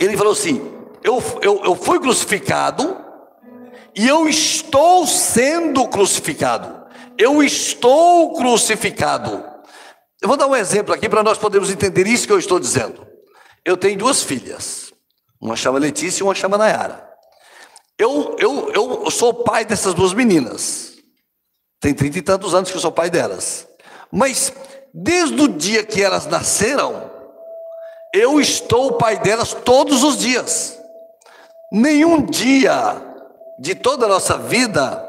ele 0.00 0.16
falou 0.16 0.32
assim: 0.32 0.60
eu, 1.02 1.22
eu, 1.42 1.64
eu 1.64 1.74
fui 1.76 2.00
crucificado 2.00 2.96
e 3.94 4.08
eu 4.08 4.26
estou 4.28 5.06
sendo 5.06 5.86
crucificado 5.86 6.77
eu 7.18 7.42
estou 7.42 8.34
crucificado. 8.34 9.44
Eu 10.22 10.28
vou 10.28 10.36
dar 10.36 10.46
um 10.46 10.54
exemplo 10.54 10.94
aqui 10.94 11.08
para 11.08 11.22
nós 11.22 11.36
podermos 11.36 11.70
entender 11.70 12.06
isso 12.06 12.26
que 12.26 12.32
eu 12.32 12.38
estou 12.38 12.60
dizendo. 12.60 13.06
Eu 13.64 13.76
tenho 13.76 13.98
duas 13.98 14.22
filhas, 14.22 14.92
uma 15.40 15.56
chama 15.56 15.78
Letícia 15.78 16.22
e 16.22 16.24
uma 16.24 16.34
chama 16.34 16.56
Nayara. 16.56 17.06
Eu, 17.98 18.36
eu, 18.38 18.70
eu 18.72 19.10
sou 19.10 19.34
pai 19.34 19.64
dessas 19.64 19.92
duas 19.92 20.14
meninas. 20.14 20.94
Tem 21.80 21.92
trinta 21.92 22.18
e 22.18 22.22
tantos 22.22 22.54
anos 22.54 22.70
que 22.70 22.76
eu 22.76 22.80
sou 22.80 22.92
pai 22.92 23.10
delas. 23.10 23.66
Mas 24.10 24.52
desde 24.94 25.40
o 25.40 25.48
dia 25.48 25.84
que 25.84 26.02
elas 26.02 26.26
nasceram, 26.26 27.10
eu 28.14 28.40
estou 28.40 28.92
pai 28.92 29.18
delas 29.18 29.52
todos 29.52 30.04
os 30.04 30.16
dias. 30.18 30.78
Nenhum 31.72 32.24
dia 32.24 33.02
de 33.58 33.74
toda 33.74 34.06
a 34.06 34.08
nossa 34.08 34.38
vida 34.38 35.04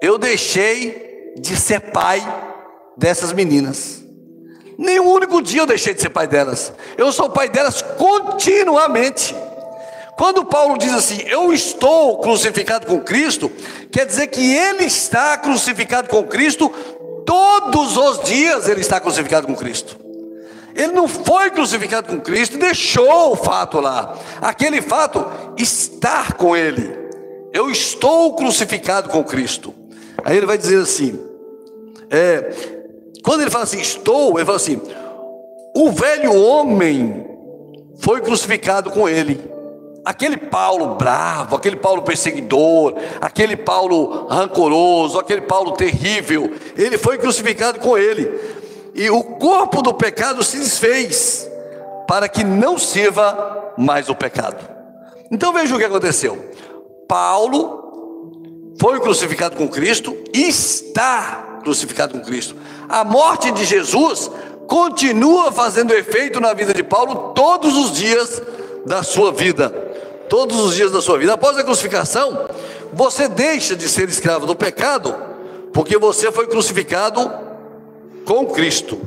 eu 0.00 0.16
deixei 0.18 1.09
de 1.36 1.56
ser 1.56 1.80
pai 1.92 2.22
dessas 2.96 3.32
meninas. 3.32 4.02
Nenhum 4.78 5.08
único 5.08 5.42
dia 5.42 5.60
eu 5.60 5.66
deixei 5.66 5.92
de 5.92 6.00
ser 6.00 6.10
pai 6.10 6.26
delas. 6.26 6.72
Eu 6.96 7.12
sou 7.12 7.28
pai 7.28 7.48
delas 7.48 7.82
continuamente. 7.82 9.34
Quando 10.16 10.44
Paulo 10.44 10.78
diz 10.78 10.92
assim, 10.92 11.22
eu 11.26 11.52
estou 11.52 12.18
crucificado 12.18 12.86
com 12.86 13.00
Cristo, 13.00 13.50
quer 13.90 14.04
dizer 14.06 14.26
que 14.26 14.54
ele 14.54 14.84
está 14.84 15.36
crucificado 15.38 16.08
com 16.08 16.24
Cristo, 16.24 16.68
todos 17.24 17.96
os 17.96 18.22
dias 18.24 18.68
ele 18.68 18.80
está 18.80 19.00
crucificado 19.00 19.46
com 19.46 19.54
Cristo. 19.54 19.98
Ele 20.74 20.92
não 20.92 21.08
foi 21.08 21.50
crucificado 21.50 22.08
com 22.08 22.20
Cristo 22.20 22.58
deixou 22.58 23.32
o 23.32 23.36
fato 23.36 23.80
lá. 23.80 24.16
Aquele 24.40 24.80
fato 24.80 25.26
está 25.56 26.32
com 26.32 26.56
ele. 26.56 26.96
Eu 27.52 27.70
estou 27.70 28.34
crucificado 28.34 29.08
com 29.08 29.24
Cristo. 29.24 29.74
Aí 30.24 30.36
ele 30.36 30.46
vai 30.46 30.58
dizer 30.58 30.82
assim: 30.82 31.18
é, 32.10 32.52
quando 33.22 33.42
ele 33.42 33.50
fala 33.50 33.64
assim, 33.64 33.80
estou, 33.80 34.38
ele 34.38 34.46
fala 34.46 34.56
assim: 34.56 34.80
o 35.74 35.90
velho 35.90 36.34
homem 36.34 37.26
foi 37.98 38.20
crucificado 38.20 38.90
com 38.90 39.08
ele. 39.08 39.50
Aquele 40.04 40.36
Paulo 40.36 40.94
bravo, 40.94 41.54
aquele 41.54 41.76
Paulo 41.76 42.02
perseguidor, 42.02 42.94
aquele 43.20 43.54
Paulo 43.54 44.26
rancoroso, 44.28 45.18
aquele 45.18 45.42
Paulo 45.42 45.72
terrível, 45.72 46.50
ele 46.76 46.96
foi 46.96 47.18
crucificado 47.18 47.78
com 47.80 47.98
ele. 47.98 48.30
E 48.94 49.10
o 49.10 49.22
corpo 49.22 49.82
do 49.82 49.92
pecado 49.92 50.42
se 50.42 50.58
desfez, 50.58 51.48
para 52.08 52.28
que 52.28 52.42
não 52.42 52.78
sirva 52.78 53.72
mais 53.76 54.08
o 54.08 54.14
pecado. 54.14 54.68
Então 55.30 55.52
veja 55.52 55.74
o 55.74 55.78
que 55.78 55.84
aconteceu. 55.84 56.50
Paulo 57.06 57.79
foi 58.80 58.98
crucificado 58.98 59.56
com 59.56 59.68
Cristo 59.68 60.16
está 60.32 61.58
crucificado 61.62 62.18
com 62.18 62.24
Cristo. 62.24 62.56
A 62.88 63.04
morte 63.04 63.50
de 63.50 63.66
Jesus 63.66 64.30
continua 64.66 65.52
fazendo 65.52 65.92
efeito 65.92 66.40
na 66.40 66.54
vida 66.54 66.72
de 66.72 66.82
Paulo 66.82 67.34
todos 67.34 67.76
os 67.76 67.92
dias 67.92 68.40
da 68.86 69.02
sua 69.02 69.32
vida. 69.32 69.68
Todos 70.30 70.58
os 70.58 70.74
dias 70.74 70.90
da 70.90 71.02
sua 71.02 71.18
vida. 71.18 71.34
Após 71.34 71.58
a 71.58 71.62
crucificação, 71.62 72.48
você 72.90 73.28
deixa 73.28 73.76
de 73.76 73.86
ser 73.86 74.08
escravo 74.08 74.46
do 74.46 74.56
pecado, 74.56 75.14
porque 75.74 75.98
você 75.98 76.32
foi 76.32 76.46
crucificado 76.46 77.30
com 78.24 78.46
Cristo. 78.46 78.98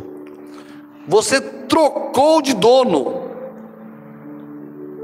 Você 1.07 1.41
trocou 1.41 2.43
de 2.43 2.53
dono, 2.53 3.23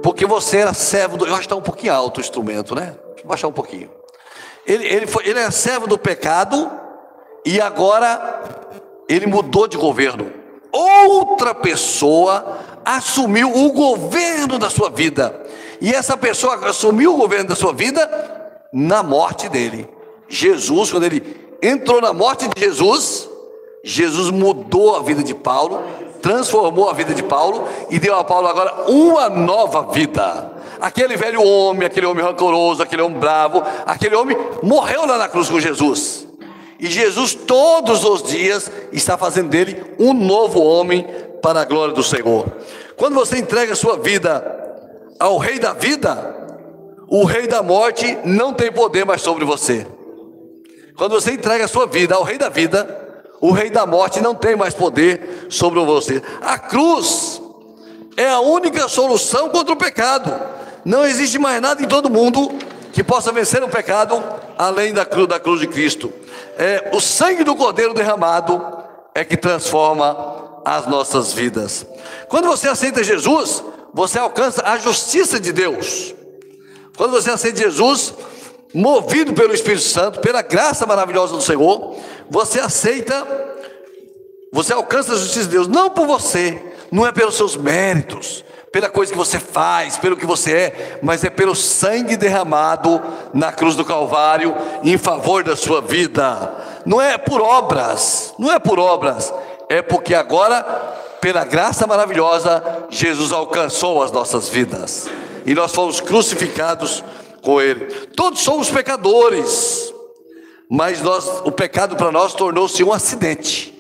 porque 0.04 0.28
você 0.28 0.58
era 0.58 0.76
servo 0.76 1.18
do. 1.18 1.26
Eu 1.26 1.32
acho 1.32 1.40
que 1.40 1.46
está 1.48 1.56
um 1.56 1.62
pouquinho 1.62 1.92
alto 1.92 2.20
o 2.20 2.22
instrumento, 2.22 2.76
né? 2.76 2.96
Deixa 3.08 3.24
eu 3.24 3.28
baixar 3.28 3.48
um 3.48 3.52
pouquinho. 3.52 3.99
Ele, 4.70 4.86
ele, 4.86 5.08
foi, 5.08 5.28
ele 5.28 5.40
é 5.40 5.50
servo 5.50 5.88
do 5.88 5.98
pecado 5.98 6.70
e 7.44 7.60
agora 7.60 8.44
ele 9.10 9.26
mudou 9.26 9.68
de 9.68 9.76
governo. 9.76 10.32
Outra 10.72 11.56
pessoa 11.56 12.60
assumiu 12.86 13.52
o 13.52 13.74
governo 13.74 14.60
da 14.60 14.70
sua 14.70 14.92
vida. 14.92 15.44
E 15.82 15.92
essa 15.92 16.16
pessoa 16.16 16.68
assumiu 16.68 17.16
o 17.16 17.18
governo 17.18 17.50
da 17.50 17.56
sua 17.56 17.74
vida 17.74 18.08
na 18.72 19.02
morte 19.02 19.50
dele. 19.50 19.90
Jesus, 20.28 20.92
quando 20.92 21.06
ele 21.06 21.58
entrou 21.64 22.00
na 22.00 22.14
morte 22.14 22.48
de 22.48 22.62
Jesus, 22.62 23.28
Jesus 23.84 24.30
mudou 24.30 24.96
a 24.96 25.02
vida 25.02 25.24
de 25.24 25.34
Paulo, 25.34 25.84
transformou 26.22 26.90
a 26.90 26.94
vida 26.94 27.14
de 27.14 27.24
Paulo 27.24 27.68
e 27.90 28.00
deu 28.00 28.16
a 28.16 28.24
Paulo 28.24 28.48
agora 28.48 28.90
uma 28.90 29.30
nova 29.30 29.92
vida. 29.92 30.52
Aquele 30.80 31.18
velho 31.18 31.44
homem, 31.44 31.86
aquele 31.86 32.06
homem 32.06 32.24
rancoroso, 32.24 32.82
aquele 32.82 33.02
homem 33.02 33.20
bravo, 33.20 33.64
aquele 33.86 34.16
homem 34.16 34.38
morreu 34.64 35.06
lá 35.06 35.18
na 35.18 35.28
cruz 35.28 35.50
com 35.50 35.60
Jesus. 35.60 36.28
E 36.80 36.88
Jesus 36.88 37.36
todos 37.36 38.06
os 38.06 38.24
dias 38.24 38.72
está 38.92 39.18
fazendo 39.18 39.50
dele 39.50 39.84
um 40.00 40.14
novo 40.14 40.62
homem 40.62 41.06
para 41.42 41.62
a 41.62 41.66
glória 41.66 41.94
do 41.94 42.04
Senhor. 42.04 42.46
Quando 42.96 43.16
você 43.16 43.38
entrega 43.38 43.74
a 43.74 43.76
sua 43.76 43.98
vida 43.98 44.60
ao 45.20 45.38
Rei 45.38 45.60
da 45.60 45.74
vida, 45.74 46.36
o 47.08 47.26
Rei 47.26 47.48
da 47.48 47.62
morte 47.62 48.18
não 48.24 48.54
tem 48.54 48.72
poder 48.72 49.06
mais 49.06 49.22
sobre 49.22 49.44
você. 49.44 49.86
Quando 50.96 51.12
você 51.12 51.32
entrega 51.32 51.66
a 51.66 51.68
sua 51.68 51.88
vida 51.88 52.16
ao 52.16 52.24
Rei 52.24 52.38
da 52.38 52.50
vida, 52.50 53.09
o 53.42 53.52
Rei 53.52 53.70
da 53.70 53.86
morte 53.86 54.22
não 54.22 54.36
tem 54.36 54.56
mais 54.56 54.74
poder 54.74 55.48
sobre 55.50 55.80
você. 55.84 56.22
A 56.42 56.58
cruz 56.58 57.42
é 58.18 58.30
a 58.30 58.40
única 58.40 58.88
solução 58.88 59.50
contra 59.50 59.74
o 59.74 59.78
pecado. 59.78 60.34
Não 60.84 61.06
existe 61.06 61.40
mais 61.40 61.62
nada 61.62 61.82
em 61.82 61.88
todo 61.88 62.10
mundo 62.10 62.52
que 62.92 63.04
possa 63.04 63.32
vencer 63.32 63.64
o 63.64 63.70
pecado 63.70 64.22
além 64.58 64.94
da 64.94 65.06
cruz, 65.06 65.28
da 65.28 65.40
cruz 65.40 65.60
de 65.62 65.68
Cristo. 65.68 66.12
É, 66.58 66.90
o 66.94 67.00
sangue 67.00 67.44
do 67.44 67.56
Cordeiro 67.56 67.94
derramado 67.94 68.62
é 69.16 69.24
que 69.24 69.38
transforma 69.38 70.62
as 70.66 70.86
nossas 70.88 71.32
vidas. 71.32 71.86
Quando 72.28 72.48
você 72.48 72.68
aceita 72.68 73.04
Jesus, 73.04 73.64
você 73.94 74.20
alcança 74.20 74.64
a 74.66 74.78
justiça 74.78 75.40
de 75.40 75.52
Deus. 75.52 76.14
Quando 76.98 77.12
você 77.12 77.32
aceita 77.32 77.62
Jesus, 77.62 78.14
movido 78.74 79.34
pelo 79.34 79.54
Espírito 79.54 79.84
Santo, 79.84 80.20
pela 80.20 80.42
graça 80.42 80.86
maravilhosa 80.86 81.36
do 81.36 81.42
Senhor, 81.42 81.96
você 82.30 82.60
aceita, 82.60 83.26
você 84.52 84.74
alcança 84.74 85.14
a 85.14 85.18
justiça 85.18 85.46
de 85.46 85.52
Deus, 85.52 85.68
não 85.68 85.90
por 85.90 86.06
você, 86.06 86.62
não 86.92 87.06
é 87.06 87.12
pelos 87.12 87.36
seus 87.36 87.56
méritos, 87.56 88.44
pela 88.72 88.90
coisa 88.90 89.12
que 89.12 89.18
você 89.18 89.40
faz, 89.40 89.98
pelo 89.98 90.16
que 90.16 90.26
você 90.26 90.54
é, 90.54 91.00
mas 91.02 91.24
é 91.24 91.30
pelo 91.30 91.56
sangue 91.56 92.16
derramado 92.16 93.02
na 93.34 93.52
cruz 93.52 93.76
do 93.76 93.84
Calvário 93.84 94.56
em 94.84 94.98
favor 94.98 95.44
da 95.44 95.56
sua 95.56 95.82
vida. 95.82 96.54
Não 96.86 97.02
é 97.02 97.18
por 97.18 97.42
obras, 97.42 98.34
não 98.38 98.52
é 98.52 98.60
por 98.60 98.78
obras, 98.78 99.34
é 99.68 99.82
porque 99.82 100.14
agora, 100.14 100.64
pela 101.20 101.44
graça 101.44 101.88
maravilhosa, 101.88 102.64
Jesus 102.90 103.32
alcançou 103.32 104.04
as 104.04 104.12
nossas 104.12 104.50
vidas 104.50 105.10
e 105.46 105.56
nós 105.56 105.74
fomos 105.74 106.00
crucificados 106.00 107.04
com 107.42 107.62
Ele. 107.62 107.86
Todos 108.16 108.42
somos 108.42 108.70
pecadores, 108.70 109.94
mas 110.70 111.02
nós, 111.02 111.42
o 111.46 111.52
pecado 111.52 111.96
para 111.96 112.12
nós 112.12 112.34
tornou-se 112.34 112.84
um 112.84 112.94
acidente. 112.94 113.76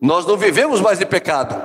Nós 0.00 0.26
não 0.26 0.36
vivemos 0.36 0.80
mais 0.80 0.98
de 0.98 1.06
pecado. 1.06 1.60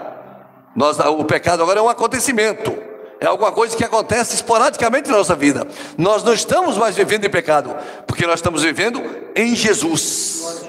Nós, 0.75 0.99
o 0.99 1.23
pecado 1.23 1.63
agora 1.63 1.79
é 1.79 1.81
um 1.81 1.89
acontecimento, 1.89 2.75
é 3.19 3.27
alguma 3.27 3.51
coisa 3.51 3.77
que 3.77 3.83
acontece 3.83 4.35
esporadicamente 4.35 5.09
na 5.09 5.17
nossa 5.17 5.35
vida. 5.35 5.65
Nós 5.97 6.21
não 6.23 6.33
estamos 6.33 6.77
mais 6.77 6.95
vivendo 6.95 7.25
em 7.25 7.29
pecado, 7.29 7.75
porque 8.05 8.27
nós 8.27 8.35
estamos 8.39 8.61
vivendo 8.61 9.01
em 9.33 9.55
Jesus. 9.55 10.65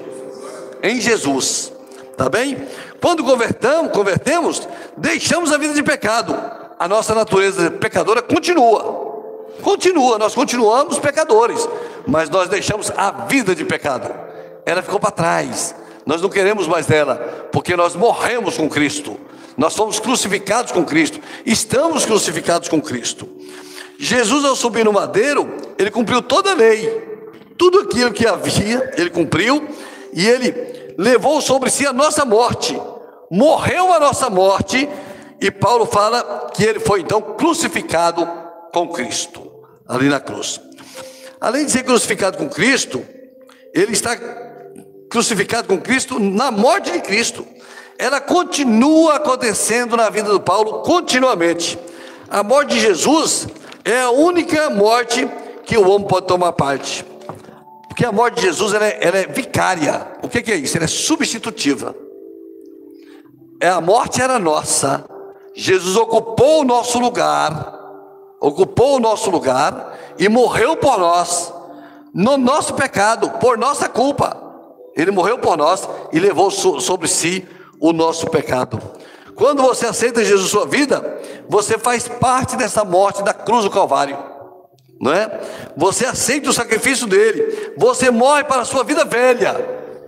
Em 0.82 1.00
Jesus, 1.00 1.72
tá 2.16 2.28
bem? 2.28 2.56
Quando 3.00 3.24
convertamos, 3.24 3.92
convertemos, 3.92 4.68
deixamos 4.96 5.52
a 5.52 5.58
vida 5.58 5.74
de 5.74 5.82
pecado. 5.82 6.36
A 6.78 6.86
nossa 6.86 7.14
natureza 7.14 7.70
pecadora 7.70 8.22
continua. 8.22 9.05
Continua, 9.62 10.18
nós 10.18 10.34
continuamos 10.34 10.98
pecadores, 10.98 11.68
mas 12.06 12.30
nós 12.30 12.48
deixamos 12.48 12.90
a 12.96 13.10
vida 13.10 13.54
de 13.54 13.64
pecado. 13.64 14.14
Ela 14.64 14.82
ficou 14.82 15.00
para 15.00 15.10
trás. 15.10 15.74
Nós 16.04 16.22
não 16.22 16.28
queremos 16.28 16.68
mais 16.68 16.86
dela, 16.86 17.48
porque 17.50 17.76
nós 17.76 17.96
morremos 17.96 18.56
com 18.56 18.68
Cristo. 18.68 19.18
Nós 19.56 19.74
fomos 19.74 19.98
crucificados 19.98 20.70
com 20.70 20.84
Cristo. 20.84 21.20
Estamos 21.44 22.04
crucificados 22.04 22.68
com 22.68 22.80
Cristo. 22.80 23.28
Jesus, 23.98 24.44
ao 24.44 24.54
subir 24.54 24.84
no 24.84 24.92
madeiro, 24.92 25.48
ele 25.78 25.90
cumpriu 25.90 26.20
toda 26.20 26.50
a 26.52 26.54
lei. 26.54 26.88
Tudo 27.56 27.80
aquilo 27.80 28.12
que 28.12 28.26
havia, 28.26 28.92
ele 28.96 29.10
cumpriu. 29.10 29.66
E 30.12 30.26
ele 30.26 30.94
levou 30.98 31.40
sobre 31.40 31.70
si 31.70 31.86
a 31.86 31.92
nossa 31.92 32.24
morte. 32.24 32.78
Morreu 33.30 33.92
a 33.92 33.98
nossa 33.98 34.28
morte. 34.28 34.88
E 35.40 35.50
Paulo 35.50 35.86
fala 35.86 36.50
que 36.54 36.62
ele 36.62 36.80
foi 36.80 37.00
então 37.00 37.20
crucificado 37.20 38.28
com 38.72 38.88
Cristo, 38.88 39.45
ali 39.88 40.08
na 40.08 40.20
cruz. 40.20 40.60
Além 41.40 41.64
de 41.64 41.72
ser 41.72 41.82
crucificado 41.82 42.38
com 42.38 42.48
Cristo, 42.48 43.04
ele 43.74 43.92
está 43.92 44.16
crucificado 45.08 45.68
com 45.68 45.78
Cristo 45.78 46.18
na 46.18 46.50
morte 46.50 46.90
de 46.90 47.00
Cristo 47.00 47.46
ela 47.98 48.20
continua 48.20 49.16
acontecendo 49.16 49.96
na 49.96 50.10
vida 50.10 50.30
do 50.30 50.40
Paulo 50.40 50.82
continuamente. 50.82 51.78
A 52.28 52.42
morte 52.42 52.74
de 52.74 52.80
Jesus 52.80 53.46
é 53.84 54.02
a 54.02 54.10
única 54.10 54.68
morte 54.70 55.28
que 55.64 55.76
o 55.76 55.88
homem 55.88 56.06
pode 56.06 56.26
tomar 56.26 56.52
parte. 56.52 57.04
Porque 57.88 58.04
a 58.04 58.12
morte 58.12 58.36
de 58.36 58.42
Jesus 58.42 58.74
ela 58.74 58.86
é, 58.86 58.98
ela 59.00 59.18
é 59.18 59.26
vicária. 59.26 60.06
O 60.22 60.28
que, 60.28 60.42
que 60.42 60.52
é 60.52 60.56
isso? 60.56 60.76
Ela 60.76 60.84
é 60.84 60.88
substitutiva. 60.88 61.94
É 63.60 63.68
a 63.68 63.80
morte 63.80 64.20
era 64.20 64.38
nossa. 64.38 65.04
Jesus 65.54 65.96
ocupou 65.96 66.60
o 66.60 66.64
nosso 66.64 66.98
lugar, 66.98 67.85
ocupou 68.40 68.96
o 68.96 69.00
nosso 69.00 69.30
lugar 69.30 69.96
e 70.18 70.28
morreu 70.28 70.76
por 70.76 70.98
nós, 70.98 71.52
no 72.12 72.36
nosso 72.36 72.74
pecado, 72.74 73.30
por 73.38 73.58
nossa 73.58 73.88
culpa. 73.88 74.44
Ele 74.96 75.10
morreu 75.10 75.38
por 75.38 75.56
nós 75.56 75.88
e 76.12 76.18
levou 76.18 76.50
sobre 76.50 77.06
si 77.08 77.46
o 77.80 77.92
nosso 77.92 78.26
pecado. 78.28 78.80
Quando 79.34 79.62
você 79.62 79.86
aceita 79.86 80.24
Jesus 80.24 80.50
sua 80.50 80.66
vida, 80.66 81.20
você 81.46 81.78
faz 81.78 82.08
parte 82.08 82.56
dessa 82.56 82.84
morte 82.84 83.22
da 83.22 83.34
cruz 83.34 83.64
do 83.64 83.70
Calvário. 83.70 84.16
Não 84.98 85.12
é? 85.12 85.40
Você 85.76 86.06
aceita 86.06 86.48
o 86.48 86.54
sacrifício 86.54 87.06
dele, 87.06 87.74
você 87.76 88.10
morre 88.10 88.44
para 88.44 88.62
a 88.62 88.64
sua 88.64 88.82
vida 88.82 89.04
velha, 89.04 89.52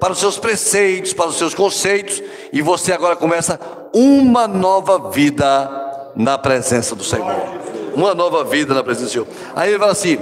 para 0.00 0.12
os 0.12 0.18
seus 0.18 0.38
preceitos, 0.38 1.12
para 1.12 1.26
os 1.26 1.36
seus 1.36 1.54
conceitos, 1.54 2.22
e 2.50 2.62
você 2.62 2.92
agora 2.92 3.16
começa 3.16 3.60
uma 3.94 4.48
nova 4.48 5.10
vida 5.10 6.12
na 6.16 6.38
presença 6.38 6.94
do 6.94 7.04
Senhor. 7.04 7.57
Uma 7.98 8.14
nova 8.14 8.44
vida 8.44 8.72
na 8.72 8.82
presença 8.82 9.06
do 9.06 9.12
Senhor. 9.12 9.26
Aí 9.54 9.70
ele 9.70 9.78
fala 9.78 9.92
assim: 9.92 10.18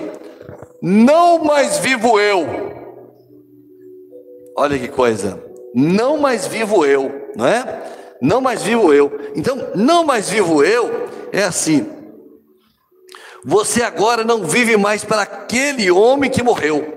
Não 0.83 1.45
mais 1.45 1.79
vivo 1.79 2.19
eu. 2.19 2.47
Olha 4.57 4.79
que 4.79 4.89
coisa 4.89 5.47
não 5.79 6.17
mais 6.17 6.47
vivo 6.47 6.87
eu, 6.87 7.33
não 7.37 7.47
é? 7.47 7.83
Não 8.23 8.41
mais 8.41 8.62
vivo 8.62 8.95
eu. 8.95 9.12
Então, 9.37 9.59
não 9.75 10.05
mais 10.05 10.31
vivo 10.31 10.65
eu 10.65 11.07
é 11.31 11.43
assim. 11.45 11.87
Você 13.45 13.83
agora 13.83 14.25
não 14.25 14.45
vive 14.45 14.79
mais 14.79 15.05
para 15.05 15.21
aquele 15.21 15.91
homem 15.91 16.31
que 16.31 16.43
morreu. 16.43 16.95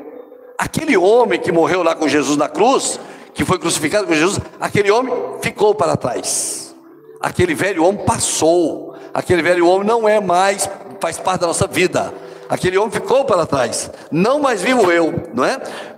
Aquele 0.57 0.95
homem 0.95 1.37
que 1.37 1.51
morreu 1.51 1.83
lá 1.83 1.93
com 1.93 2.07
Jesus 2.07 2.37
na 2.37 2.47
cruz, 2.47 2.97
que 3.33 3.43
foi 3.43 3.59
crucificado 3.59 4.07
com 4.07 4.13
Jesus, 4.13 4.39
aquele 4.61 4.89
homem 4.89 5.13
ficou 5.41 5.75
para 5.75 5.97
trás. 5.97 6.73
Aquele 7.19 7.53
velho 7.53 7.83
homem 7.83 8.05
passou. 8.05 8.88
Aquele 9.19 9.41
velho 9.41 9.67
homem 9.67 9.85
não 9.85 10.07
é 10.07 10.21
mais, 10.21 10.69
faz 11.01 11.17
parte 11.17 11.41
da 11.41 11.47
nossa 11.47 11.67
vida. 11.67 12.13
Aquele 12.47 12.77
homem 12.77 12.89
ficou 12.89 13.25
para 13.25 13.45
trás. 13.45 13.91
Não 14.09 14.39
mais 14.39 14.61
vivo 14.61 14.89
eu, 14.89 15.29
não 15.33 15.43
é? 15.43 15.57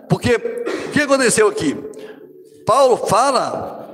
Porque 0.10 0.34
o 0.88 0.89
que 0.89 1.01
aconteceu 1.01 1.47
aqui? 1.47 1.77
Paulo 2.65 2.97
fala, 2.97 3.93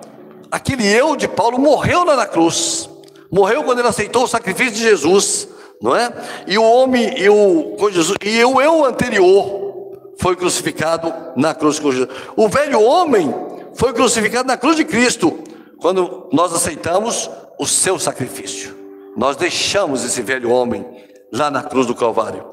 aquele 0.49 0.87
eu 0.87 1.17
de 1.17 1.27
Paulo 1.27 1.59
morreu 1.59 2.05
lá 2.05 2.15
na 2.15 2.25
cruz, 2.25 2.89
morreu 3.29 3.65
quando 3.65 3.79
ele 3.79 3.89
aceitou 3.89 4.23
o 4.23 4.27
sacrifício 4.29 4.75
de 4.75 4.81
Jesus, 4.81 5.49
não 5.81 5.93
é? 5.93 6.09
E 6.47 6.57
o 6.57 6.63
homem, 6.63 7.19
e 7.19 7.29
o, 7.29 7.75
Jesus, 7.91 8.17
e 8.23 8.41
o 8.45 8.61
eu 8.61 8.85
anterior 8.85 9.91
foi 10.17 10.37
crucificado 10.37 11.13
na 11.35 11.53
cruz 11.53 11.79
com 11.79 11.91
Jesus. 11.91 12.09
O 12.33 12.47
velho 12.47 12.81
homem 12.81 13.35
foi 13.73 13.91
crucificado 13.91 14.47
na 14.47 14.55
cruz 14.55 14.77
de 14.77 14.85
Cristo, 14.85 15.37
quando 15.81 16.29
nós 16.31 16.53
aceitamos 16.53 17.29
o 17.59 17.65
seu 17.65 17.99
sacrifício. 17.99 18.76
Nós 19.17 19.35
deixamos 19.35 20.05
esse 20.05 20.21
velho 20.21 20.51
homem 20.51 20.85
lá 21.33 21.49
na 21.49 21.63
cruz 21.63 21.87
do 21.87 21.95
Calvário. 21.95 22.45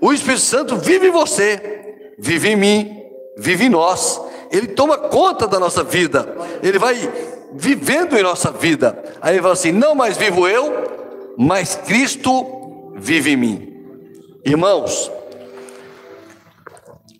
O 0.00 0.12
Espírito 0.12 0.42
Santo 0.42 0.76
vive 0.76 1.08
em 1.08 1.10
você, 1.10 2.14
vive 2.16 2.50
em 2.50 2.56
mim, 2.56 3.02
vive 3.36 3.64
em 3.64 3.68
nós. 3.68 4.20
Ele 4.52 4.68
toma 4.68 4.96
conta 4.96 5.48
da 5.48 5.58
nossa 5.58 5.82
vida, 5.82 6.36
Ele 6.62 6.78
vai 6.78 6.94
vivendo 7.54 8.16
em 8.16 8.22
nossa 8.22 8.52
vida. 8.52 9.02
Aí 9.20 9.34
ele 9.34 9.42
fala 9.42 9.54
assim: 9.54 9.72
não 9.72 9.96
mais 9.96 10.16
vivo 10.16 10.46
eu, 10.46 11.34
mas 11.36 11.74
Cristo 11.74 12.92
vive 12.96 13.32
em 13.32 13.36
mim. 13.36 13.72
Irmãos, 14.44 15.10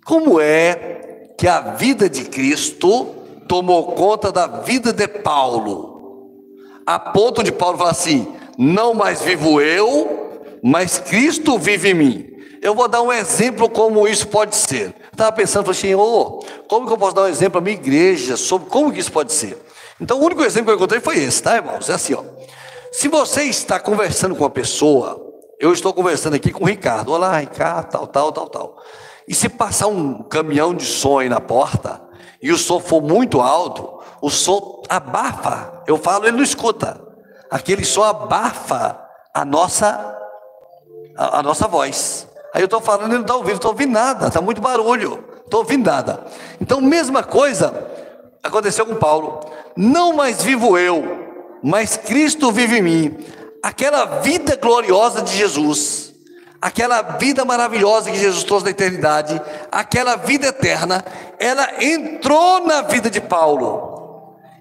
como 0.05 0.41
é 0.41 1.35
que 1.37 1.49
a 1.49 1.61
vida 1.61 2.09
de 2.09 2.25
Cristo 2.27 3.07
tomou 3.49 3.93
conta 3.93 4.31
da 4.31 4.47
vida 4.47 4.93
de 4.93 5.09
Paulo? 5.09 5.91
A 6.87 6.99
ponto 6.99 7.43
de 7.43 7.51
Paulo 7.53 7.79
falar 7.79 7.91
assim: 7.91 8.41
não 8.59 8.95
mais 8.95 9.23
vivo 9.23 9.61
eu, 9.61 10.59
mas 10.62 10.99
Cristo 10.99 11.59
vive 11.59 11.91
em 11.91 11.95
mim. 11.95 12.33
Eu 12.62 12.75
vou 12.75 12.87
dar 12.87 13.03
um 13.03 13.12
exemplo 13.12 13.69
como 13.69 14.07
isso 14.07 14.29
pode 14.29 14.55
ser. 14.55 14.95
Estava 15.11 15.33
pensando, 15.33 15.65
falei 15.65 15.79
assim, 15.79 15.95
oh, 15.95 16.41
como 16.69 16.87
que 16.87 16.93
eu 16.93 16.99
posso 16.99 17.15
dar 17.15 17.23
um 17.23 17.29
exemplo 17.29 17.59
à 17.59 17.61
minha 17.61 17.75
igreja 17.75 18.37
sobre 18.37 18.69
como 18.69 18.93
que 18.93 19.01
isso 19.01 19.11
pode 19.11 19.33
ser? 19.33 19.61
Então, 20.01 20.21
o 20.21 20.25
único 20.25 20.43
exemplo 20.45 20.67
que 20.67 20.73
eu 20.73 20.77
encontrei 20.77 21.01
foi 21.01 21.19
esse, 21.19 21.43
tá, 21.43 21.57
irmãos? 21.57 21.88
É 21.91 21.95
assim, 21.95 22.15
ó. 22.15 22.23
Se 22.93 23.09
você 23.09 23.45
está 23.45 23.81
conversando 23.81 24.37
com 24.37 24.45
uma 24.45 24.51
pessoa, 24.51 25.21
eu 25.59 25.73
estou 25.73 25.93
conversando 25.93 26.35
aqui 26.35 26.53
com 26.53 26.65
o 26.65 26.67
Ricardo. 26.67 27.12
Olá, 27.12 27.38
Ricardo, 27.38 27.91
tal, 27.91 28.07
tal, 28.07 28.33
tal, 28.33 28.49
tal. 28.49 28.83
E 29.27 29.35
se 29.35 29.49
passar 29.49 29.88
um 29.88 30.23
caminhão 30.23 30.75
de 30.75 30.85
som 30.85 31.19
aí 31.19 31.29
na 31.29 31.41
porta, 31.41 32.01
e 32.41 32.53
o 32.53 32.59
som 32.59 32.81
for 32.81 33.01
muito 33.01 33.41
alto, 33.41 34.01
o 34.21 34.31
som 34.31 34.83
abafa. 34.88 35.83
Eu 35.87 35.97
falo, 35.97 36.27
ele 36.27 36.37
não 36.37 36.45
escuta. 36.45 37.12
Aquele 37.53 37.85
som 37.85 38.03
abafa 38.03 38.99
a 39.35 39.45
nossa, 39.45 40.19
a, 41.15 41.41
a 41.41 41.43
nossa 41.43 41.69
voz. 41.69 42.27
Aí 42.55 42.62
eu 42.62 42.65
estou 42.65 42.81
falando, 42.81 43.11
ele 43.11 43.17
não 43.17 43.21
está 43.21 43.37
ouvindo, 43.37 43.57
estou 43.57 43.73
ouvindo 43.73 43.93
nada, 43.93 44.29
está 44.29 44.41
muito 44.41 44.62
barulho, 44.62 45.23
estou 45.45 45.61
ouvindo 45.61 45.85
nada. 45.85 46.25
Então, 46.59 46.81
mesma 46.81 47.23
coisa 47.23 47.75
aconteceu 48.43 48.87
com 48.87 48.95
Paulo. 48.95 49.41
Não 49.77 50.15
mais 50.15 50.43
vivo 50.43 50.79
eu, 50.79 51.59
mas 51.62 51.95
Cristo 51.95 52.51
vive 52.51 52.79
em 52.79 52.83
mim. 52.83 53.19
Aquela 53.62 54.21
vida 54.23 54.57
gloriosa 54.57 55.21
de 55.21 55.37
Jesus, 55.37 56.15
aquela 56.59 57.03
vida 57.03 57.45
maravilhosa 57.45 58.11
que 58.11 58.17
Jesus 58.17 58.45
trouxe 58.45 58.65
da 58.65 58.71
eternidade, 58.71 59.38
aquela 59.71 60.17
vida 60.17 60.47
eterna, 60.47 61.05
ela 61.38 61.85
entrou 61.85 62.67
na 62.67 62.81
vida 62.81 63.11
de 63.11 63.21
Paulo. 63.21 63.91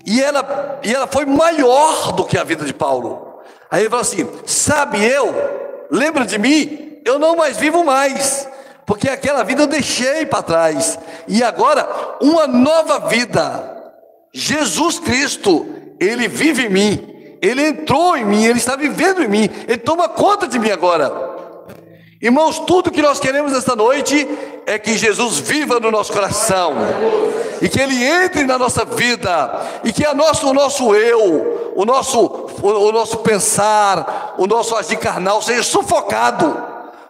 E 0.06 0.22
ela, 0.22 0.80
e 0.84 0.94
ela 0.94 1.08
foi 1.08 1.26
maior 1.26 2.12
do 2.14 2.26
que 2.26 2.38
a 2.38 2.44
vida 2.44 2.66
de 2.66 2.74
Paulo. 2.74 3.42
Aí 3.70 3.82
ele 3.82 3.90
falou 3.90 4.02
assim: 4.02 4.28
Sabe 4.46 5.04
eu, 5.04 5.34
lembra 5.90 6.26
de 6.26 6.38
mim? 6.38 7.00
Eu 7.06 7.18
não 7.18 7.36
mais 7.36 7.58
vivo 7.58 7.84
mais, 7.84 8.48
porque 8.86 9.10
aquela 9.10 9.44
vida 9.44 9.64
eu 9.64 9.68
deixei 9.68 10.26
para 10.26 10.44
trás. 10.44 11.00
E 11.28 11.44
agora, 11.44 11.88
uma 12.22 12.48
nova 12.48 13.08
vida. 13.08 13.70
Jesus 14.34 15.00
Cristo, 15.00 15.68
Ele 16.00 16.28
vive 16.28 16.66
em 16.68 16.70
mim, 16.70 17.38
Ele 17.42 17.68
entrou 17.68 18.16
em 18.16 18.24
mim, 18.24 18.46
Ele 18.46 18.60
está 18.60 18.76
vivendo 18.76 19.22
em 19.22 19.28
mim, 19.28 19.50
Ele 19.68 19.78
toma 19.78 20.08
conta 20.08 20.48
de 20.48 20.58
mim 20.58 20.72
agora. 20.72 21.31
Irmãos, 22.22 22.60
tudo 22.60 22.92
que 22.92 23.02
nós 23.02 23.20
queremos 23.20 23.52
esta 23.52 23.76
noite 23.76 24.28
é 24.68 24.78
que 24.78 24.96
Jesus 24.96 25.40
viva 25.40 25.80
no 25.80 25.90
nosso 25.90 26.14
coração, 26.14 26.76
e 27.60 27.68
que 27.68 27.80
Ele 27.80 28.04
entre 28.04 28.44
na 28.44 28.60
nossa 28.60 28.86
vida, 28.86 29.82
e 29.84 29.92
que 29.92 30.06
a 30.06 30.14
nosso, 30.14 30.48
o 30.48 30.54
nosso 30.54 30.94
eu, 30.94 31.74
o 31.76 31.84
nosso, 31.84 32.20
o, 32.62 32.68
o 32.68 32.92
nosso 32.92 33.18
pensar, 33.18 34.36
o 34.38 34.46
nosso 34.46 34.76
agir 34.76 34.98
carnal 34.98 35.42
seja 35.42 35.64
sufocado 35.64 36.56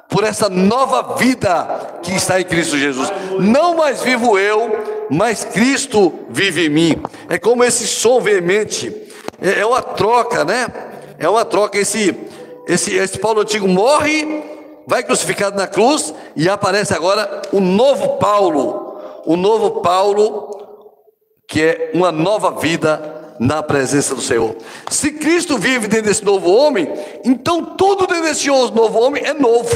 por 0.07 0.23
essa 0.23 0.47
nova 0.47 1.17
vida 1.17 1.99
que 2.01 2.13
está 2.13 2.39
em 2.39 2.45
Cristo 2.45 2.77
Jesus. 2.77 3.11
Não 3.37 3.75
mais 3.75 4.01
vivo 4.01 4.39
eu, 4.39 5.07
mas 5.09 5.43
Cristo 5.43 6.19
vive 6.29 6.67
em 6.67 6.69
mim. 6.69 7.01
É 7.27 7.37
como 7.37 7.65
esse 7.65 7.85
som 7.85 8.21
veemente, 8.21 8.95
é, 9.41 9.59
é 9.59 9.65
uma 9.65 9.81
troca, 9.81 10.45
né? 10.45 10.67
É 11.19 11.27
uma 11.27 11.43
troca. 11.43 11.77
Esse, 11.77 12.17
esse, 12.65 12.95
esse 12.95 13.19
Paulo 13.19 13.41
antigo 13.41 13.67
morre 13.67 14.60
vai 14.87 15.03
crucificado 15.03 15.55
na 15.55 15.67
cruz 15.67 16.13
e 16.35 16.49
aparece 16.49 16.93
agora 16.93 17.41
o 17.51 17.59
novo 17.59 18.17
Paulo, 18.17 18.99
o 19.25 19.35
novo 19.35 19.81
Paulo 19.81 20.51
que 21.51 21.61
é 21.61 21.91
uma 21.93 22.13
nova 22.13 22.51
vida 22.51 23.35
na 23.37 23.61
presença 23.61 24.15
do 24.15 24.21
Senhor. 24.21 24.55
Se 24.89 25.11
Cristo 25.11 25.57
vive 25.57 25.89
dentro 25.89 26.05
desse 26.05 26.23
novo 26.23 26.49
homem, 26.49 26.87
então 27.25 27.65
tudo 27.75 28.07
dentro 28.07 28.23
desse 28.23 28.47
novo 28.47 28.97
homem 28.97 29.21
é 29.25 29.33
novo. 29.33 29.69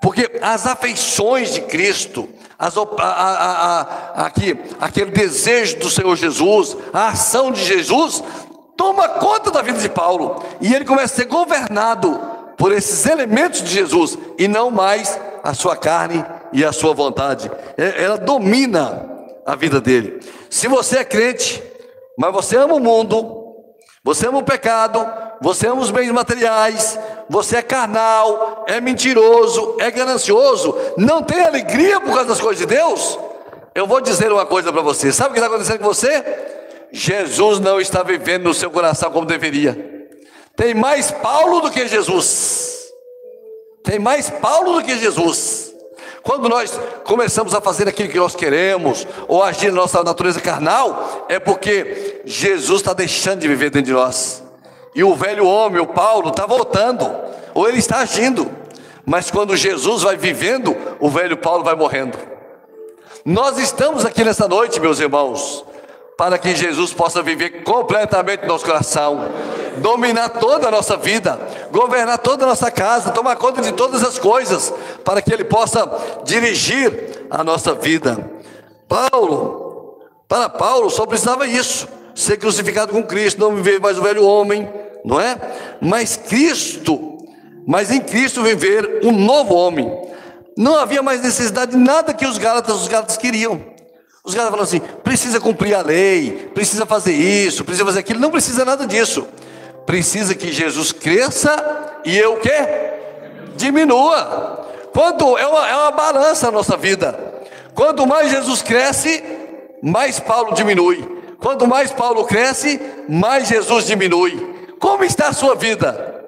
Porque 0.00 0.38
as 0.40 0.66
afeições 0.66 1.52
de 1.52 1.60
Cristo, 1.60 2.26
as, 2.58 2.78
a, 2.78 2.82
a, 2.98 3.80
a, 3.80 4.26
aqui, 4.26 4.58
aquele 4.80 5.10
desejo 5.10 5.80
do 5.80 5.90
Senhor 5.90 6.16
Jesus, 6.16 6.74
a 6.94 7.08
ação 7.08 7.52
de 7.52 7.62
Jesus, 7.62 8.24
toma 8.74 9.06
conta 9.06 9.50
da 9.50 9.60
vida 9.60 9.78
de 9.78 9.88
Paulo. 9.90 10.42
E 10.62 10.74
ele 10.74 10.86
começa 10.86 11.12
a 11.12 11.16
ser 11.16 11.26
governado 11.26 12.18
por 12.60 12.72
esses 12.72 13.06
elementos 13.06 13.62
de 13.62 13.70
Jesus 13.70 14.18
e 14.38 14.46
não 14.46 14.70
mais 14.70 15.18
a 15.42 15.54
sua 15.54 15.74
carne 15.74 16.22
e 16.52 16.62
a 16.62 16.72
sua 16.72 16.92
vontade. 16.92 17.50
É, 17.74 18.04
ela 18.04 18.18
domina 18.18 19.08
a 19.46 19.56
vida 19.56 19.80
dele. 19.80 20.20
Se 20.50 20.68
você 20.68 20.98
é 20.98 21.04
crente, 21.04 21.62
mas 22.18 22.30
você 22.34 22.58
ama 22.58 22.74
o 22.74 22.78
mundo, 22.78 23.64
você 24.04 24.26
ama 24.26 24.40
o 24.40 24.44
pecado, 24.44 25.10
você 25.40 25.68
ama 25.68 25.80
os 25.80 25.90
bens 25.90 26.10
materiais, 26.10 26.98
você 27.30 27.56
é 27.56 27.62
carnal, 27.62 28.66
é 28.68 28.78
mentiroso, 28.78 29.78
é 29.80 29.90
ganancioso, 29.90 30.76
não 30.98 31.22
tem 31.22 31.40
alegria 31.40 31.98
por 31.98 32.12
causa 32.12 32.26
das 32.26 32.40
coisas 32.42 32.58
de 32.58 32.66
Deus, 32.66 33.18
eu 33.74 33.86
vou 33.86 34.02
dizer 34.02 34.30
uma 34.30 34.44
coisa 34.44 34.70
para 34.70 34.82
você: 34.82 35.10
sabe 35.10 35.30
o 35.30 35.32
que 35.32 35.38
está 35.38 35.46
acontecendo 35.46 35.78
com 35.78 35.86
você? 35.86 36.22
Jesus 36.92 37.58
não 37.58 37.80
está 37.80 38.02
vivendo 38.02 38.44
no 38.44 38.52
seu 38.52 38.70
coração 38.70 39.10
como 39.10 39.24
deveria. 39.24 39.99
Tem 40.60 40.74
mais 40.74 41.10
Paulo 41.10 41.62
do 41.62 41.70
que 41.70 41.88
Jesus. 41.88 42.92
Tem 43.82 43.98
mais 43.98 44.28
Paulo 44.28 44.74
do 44.74 44.84
que 44.84 44.98
Jesus. 44.98 45.74
Quando 46.22 46.50
nós 46.50 46.78
começamos 47.02 47.54
a 47.54 47.62
fazer 47.62 47.88
aquilo 47.88 48.10
que 48.10 48.18
nós 48.18 48.36
queremos, 48.36 49.06
ou 49.26 49.42
agir 49.42 49.72
na 49.72 49.80
nossa 49.80 50.04
natureza 50.04 50.38
carnal, 50.38 51.24
é 51.30 51.38
porque 51.38 52.20
Jesus 52.26 52.82
está 52.82 52.92
deixando 52.92 53.40
de 53.40 53.48
viver 53.48 53.70
dentro 53.70 53.86
de 53.86 53.92
nós. 53.94 54.42
E 54.94 55.02
o 55.02 55.14
velho 55.14 55.46
homem, 55.46 55.80
o 55.80 55.86
Paulo, 55.86 56.28
está 56.28 56.44
voltando, 56.44 57.10
ou 57.54 57.66
ele 57.66 57.78
está 57.78 58.00
agindo. 58.00 58.50
Mas 59.06 59.30
quando 59.30 59.56
Jesus 59.56 60.02
vai 60.02 60.18
vivendo, 60.18 60.76
o 61.00 61.08
velho 61.08 61.38
Paulo 61.38 61.64
vai 61.64 61.74
morrendo. 61.74 62.18
Nós 63.24 63.56
estamos 63.56 64.04
aqui 64.04 64.22
nessa 64.22 64.46
noite, 64.46 64.78
meus 64.78 65.00
irmãos, 65.00 65.64
para 66.20 66.36
que 66.36 66.54
Jesus 66.54 66.92
possa 66.92 67.22
viver 67.22 67.64
completamente 67.64 68.42
no 68.42 68.48
nosso 68.48 68.66
coração, 68.66 69.30
dominar 69.78 70.28
toda 70.28 70.68
a 70.68 70.70
nossa 70.70 70.94
vida, 70.94 71.40
governar 71.72 72.18
toda 72.18 72.44
a 72.44 72.48
nossa 72.48 72.70
casa, 72.70 73.10
tomar 73.10 73.36
conta 73.36 73.62
de 73.62 73.72
todas 73.72 74.04
as 74.04 74.18
coisas, 74.18 74.70
para 75.02 75.22
que 75.22 75.32
Ele 75.32 75.44
possa 75.44 75.90
dirigir 76.22 77.26
a 77.30 77.42
nossa 77.42 77.72
vida. 77.72 78.30
Paulo, 78.86 79.98
para 80.28 80.50
Paulo 80.50 80.90
só 80.90 81.06
precisava 81.06 81.46
isso, 81.46 81.88
ser 82.14 82.36
crucificado 82.36 82.92
com 82.92 83.02
Cristo, 83.02 83.40
não 83.40 83.56
viver 83.56 83.80
mais 83.80 83.96
o 83.96 84.02
velho 84.02 84.22
homem, 84.22 84.70
não 85.02 85.18
é? 85.18 85.38
Mas 85.80 86.18
Cristo, 86.18 87.16
mas 87.66 87.90
em 87.90 87.98
Cristo 87.98 88.42
viver 88.42 89.00
um 89.04 89.12
novo 89.12 89.54
homem. 89.54 89.90
Não 90.54 90.76
havia 90.76 91.02
mais 91.02 91.22
necessidade 91.22 91.70
de 91.70 91.78
nada 91.78 92.12
que 92.12 92.26
os 92.26 92.36
Gálatas, 92.36 92.74
os 92.74 92.88
Gálatas 92.88 93.16
queriam. 93.16 93.69
Os 94.30 94.34
caras 94.36 94.50
falam 94.50 94.64
assim: 94.64 94.80
precisa 95.02 95.40
cumprir 95.40 95.74
a 95.74 95.82
lei, 95.82 96.50
precisa 96.54 96.86
fazer 96.86 97.12
isso, 97.12 97.64
precisa 97.64 97.84
fazer 97.84 98.00
aquilo. 98.00 98.20
Não 98.20 98.30
precisa 98.30 98.64
nada 98.64 98.86
disso. 98.86 99.26
Precisa 99.84 100.34
que 100.34 100.52
Jesus 100.52 100.92
cresça 100.92 102.00
e 102.04 102.16
eu 102.16 102.34
o 102.34 102.40
quê? 102.40 102.50
Diminua. 103.56 104.68
Quanto 104.92 105.36
é 105.36 105.46
uma, 105.46 105.68
é 105.68 105.76
uma 105.76 105.90
balança 105.90 106.48
a 106.48 106.52
nossa 106.52 106.76
vida. 106.76 107.18
Quanto 107.74 108.06
mais 108.06 108.30
Jesus 108.30 108.62
cresce, 108.62 109.22
mais 109.82 110.20
Paulo 110.20 110.54
diminui. 110.54 111.02
Quanto 111.40 111.66
mais 111.66 111.90
Paulo 111.90 112.24
cresce, 112.24 112.80
mais 113.08 113.48
Jesus 113.48 113.86
diminui. 113.86 114.68
Como 114.78 115.02
está 115.02 115.28
a 115.28 115.32
sua 115.32 115.56
vida? 115.56 116.22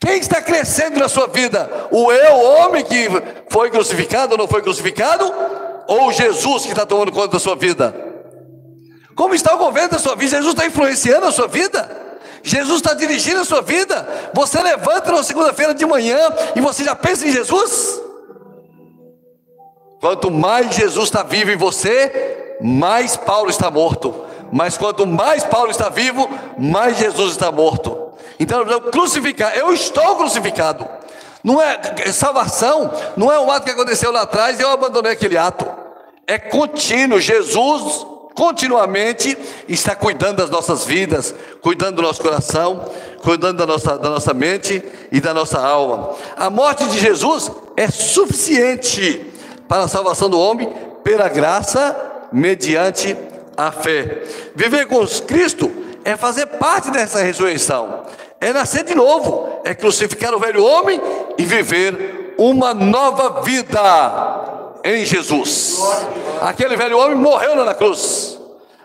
Quem 0.00 0.18
está 0.18 0.40
crescendo 0.40 0.98
na 0.98 1.08
sua 1.08 1.26
vida? 1.26 1.88
O 1.90 2.10
eu, 2.10 2.34
o 2.34 2.44
homem 2.56 2.82
que 2.82 3.08
foi 3.48 3.70
crucificado 3.70 4.32
ou 4.32 4.38
não 4.38 4.48
foi 4.48 4.62
crucificado? 4.62 5.32
Ou 5.86 6.12
Jesus 6.12 6.64
que 6.64 6.70
está 6.70 6.86
tomando 6.86 7.12
conta 7.12 7.28
da 7.28 7.38
sua 7.38 7.56
vida? 7.56 7.94
Como 9.14 9.34
está 9.34 9.54
o 9.54 9.58
governo 9.58 9.90
da 9.90 9.98
sua 9.98 10.16
vida? 10.16 10.36
Jesus 10.36 10.54
está 10.54 10.66
influenciando 10.66 11.26
a 11.26 11.32
sua 11.32 11.46
vida? 11.46 12.02
Jesus 12.42 12.76
está 12.76 12.94
dirigindo 12.94 13.40
a 13.40 13.44
sua 13.44 13.62
vida? 13.62 14.30
Você 14.34 14.60
levanta 14.60 15.12
na 15.12 15.22
segunda-feira 15.22 15.74
de 15.74 15.86
manhã 15.86 16.18
e 16.56 16.60
você 16.60 16.82
já 16.84 16.94
pensa 16.94 17.26
em 17.26 17.32
Jesus? 17.32 18.00
Quanto 20.00 20.30
mais 20.30 20.74
Jesus 20.74 21.04
está 21.04 21.22
vivo 21.22 21.50
em 21.50 21.56
você, 21.56 22.56
mais 22.60 23.16
Paulo 23.16 23.50
está 23.50 23.70
morto. 23.70 24.24
Mas 24.50 24.76
quanto 24.76 25.06
mais 25.06 25.44
Paulo 25.44 25.70
está 25.70 25.88
vivo, 25.88 26.28
mais 26.58 26.98
Jesus 26.98 27.32
está 27.32 27.52
morto. 27.52 28.12
Então, 28.38 28.64
crucificar, 28.90 29.56
eu 29.56 29.72
estou 29.72 30.16
crucificado. 30.16 30.86
Não 31.42 31.60
é 31.60 31.80
salvação, 32.12 32.90
não 33.16 33.32
é 33.32 33.38
um 33.40 33.50
ato 33.50 33.64
que 33.64 33.72
aconteceu 33.72 34.12
lá 34.12 34.22
atrás 34.22 34.58
e 34.58 34.62
eu 34.62 34.70
abandonei 34.70 35.12
aquele 35.12 35.36
ato. 35.36 35.66
É 36.26 36.38
contínuo. 36.38 37.20
Jesus 37.20 38.06
continuamente 38.34 39.36
está 39.68 39.94
cuidando 39.94 40.36
das 40.36 40.50
nossas 40.50 40.84
vidas, 40.84 41.34
cuidando 41.60 41.96
do 41.96 42.02
nosso 42.02 42.22
coração, 42.22 42.88
cuidando 43.22 43.58
da 43.58 43.66
nossa, 43.66 43.98
da 43.98 44.10
nossa 44.10 44.32
mente 44.32 44.82
e 45.10 45.20
da 45.20 45.34
nossa 45.34 45.58
alma. 45.60 46.14
A 46.36 46.48
morte 46.48 46.84
de 46.86 46.98
Jesus 46.98 47.50
é 47.76 47.90
suficiente 47.90 49.26
para 49.66 49.84
a 49.84 49.88
salvação 49.88 50.30
do 50.30 50.38
homem 50.38 50.72
pela 51.02 51.28
graça 51.28 52.28
mediante 52.32 53.16
a 53.56 53.72
fé. 53.72 54.22
Viver 54.54 54.86
com 54.86 55.04
Cristo 55.26 55.70
é 56.04 56.16
fazer 56.16 56.46
parte 56.46 56.90
dessa 56.90 57.22
ressurreição 57.22 58.02
é 58.42 58.52
nascer 58.52 58.82
de 58.82 58.92
novo, 58.92 59.60
é 59.64 59.72
crucificar 59.72 60.34
o 60.34 60.38
velho 60.40 60.64
homem 60.64 61.00
e 61.38 61.44
viver 61.44 62.34
uma 62.36 62.74
nova 62.74 63.40
vida 63.42 63.80
em 64.82 65.04
Jesus. 65.04 65.78
Aquele 66.40 66.76
velho 66.76 66.98
homem 66.98 67.16
morreu 67.16 67.54
na 67.64 67.72
cruz, 67.72 68.36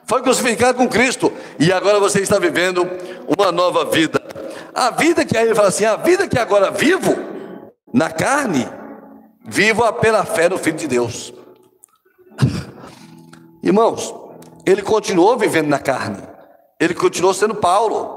foi 0.06 0.22
crucificado 0.22 0.78
com 0.78 0.88
Cristo 0.88 1.34
e 1.60 1.74
agora 1.74 2.00
você 2.00 2.22
está 2.22 2.38
vivendo 2.38 2.88
uma 3.28 3.52
nova 3.52 3.86
vida. 3.86 4.22
A 4.76 4.91
vida 4.91 5.26
que 5.26 5.36
aí 5.36 5.46
ele 5.48 5.56
fala 5.56 5.70
assim: 5.70 5.86
a 5.86 5.96
vida 5.96 6.28
que 6.28 6.38
agora 6.38 6.70
vivo 6.70 7.17
na 7.91 8.12
carne, 8.12 8.70
vivo 9.43 9.91
pela 9.93 10.24
fé 10.24 10.48
no 10.48 10.60
Filho 10.60 10.78
de 10.78 10.88
Deus. 10.88 11.34
Irmãos, 13.63 14.13
ele 14.63 14.84
continuou 14.84 15.36
vivendo 15.36 15.67
na 15.67 15.80
carne, 15.80 16.22
ele 16.80 16.93
continuou 16.93 17.34
sendo 17.34 17.56
Paulo. 17.56 18.17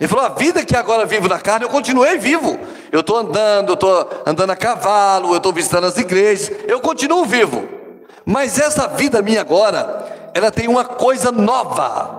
Ele 0.00 0.08
falou: 0.08 0.24
a 0.24 0.30
vida 0.30 0.64
que 0.64 0.74
agora 0.74 1.04
vivo 1.04 1.28
na 1.28 1.38
carne, 1.38 1.66
eu 1.66 1.68
continuei 1.68 2.16
vivo. 2.16 2.58
Eu 2.90 3.00
estou 3.00 3.18
andando, 3.18 3.68
eu 3.68 3.74
estou 3.74 4.08
andando 4.24 4.50
a 4.50 4.56
cavalo, 4.56 5.32
eu 5.32 5.36
estou 5.36 5.52
visitando 5.52 5.86
as 5.86 5.98
igrejas, 5.98 6.50
eu 6.66 6.80
continuo 6.80 7.26
vivo. 7.26 7.68
Mas 8.24 8.58
essa 8.58 8.88
vida 8.88 9.20
minha 9.20 9.42
agora, 9.42 10.30
ela 10.32 10.50
tem 10.50 10.66
uma 10.68 10.84
coisa 10.84 11.30
nova. 11.30 12.18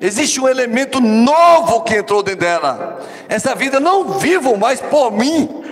Existe 0.00 0.40
um 0.40 0.48
elemento 0.48 1.00
novo 1.00 1.82
que 1.82 1.96
entrou 1.96 2.22
dentro 2.22 2.40
dela. 2.40 2.98
Essa 3.28 3.54
vida 3.54 3.80
não 3.80 4.18
vivo 4.18 4.56
mais 4.56 4.80
por 4.80 5.10
mim. 5.10 5.62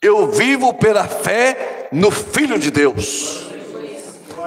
Eu 0.00 0.30
vivo 0.30 0.72
pela 0.72 1.04
fé 1.04 1.88
no 1.92 2.10
Filho 2.10 2.58
de 2.58 2.70
Deus. 2.70 3.46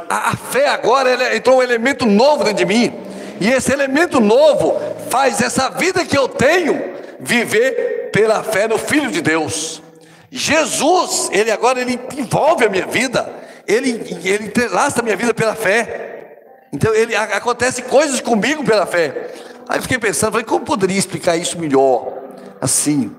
A, 0.10 0.32
a 0.32 0.36
fé 0.36 0.70
agora 0.70 1.36
entrou 1.36 1.58
um 1.58 1.62
elemento 1.62 2.06
novo 2.06 2.44
dentro 2.44 2.66
de 2.66 2.66
mim. 2.66 2.94
E 3.40 3.50
esse 3.50 3.72
elemento 3.72 4.20
novo 4.20 4.80
faz 5.10 5.42
essa 5.42 5.70
vida 5.70 6.06
que 6.06 6.18
eu 6.18 6.28
tenho 6.28 6.94
viver 7.20 8.10
pela 8.12 8.44
fé 8.44 8.68
no 8.68 8.78
Filho 8.78 9.12
de 9.12 9.22
Deus. 9.22 9.82
Jesus, 10.30 11.30
ele 11.32 11.52
agora 11.52 11.80
ele 11.80 12.00
envolve 12.18 12.66
a 12.66 12.70
minha 12.70 12.88
vida, 12.88 13.32
ele, 13.68 13.92
ele 14.24 14.46
entrelaça 14.46 15.00
a 15.00 15.04
minha 15.04 15.16
vida 15.16 15.34
pela 15.34 15.56
fé. 15.56 16.40
Então 16.72 16.94
ele 16.94 17.16
acontece 17.16 17.84
coisas 17.84 18.20
comigo 18.20 18.64
pela 18.64 18.86
fé. 18.86 19.32
Aí 19.70 19.80
fiquei 19.82 20.00
pensando, 20.00 20.32
falei, 20.32 20.46
como 20.46 20.66
poderia 20.66 20.98
explicar 20.98 21.38
isso 21.38 21.60
melhor? 21.60 22.12
Assim. 22.60 23.16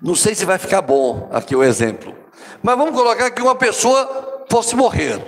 Não 0.00 0.14
sei 0.14 0.34
se 0.34 0.44
vai 0.44 0.58
ficar 0.58 0.80
bom 0.80 1.28
aqui 1.32 1.56
o 1.56 1.64
exemplo. 1.64 2.14
Mas 2.62 2.76
vamos 2.76 2.94
colocar 2.94 3.30
que 3.30 3.42
uma 3.42 3.54
pessoa 3.54 4.46
fosse 4.48 4.76
morrer. 4.76 5.20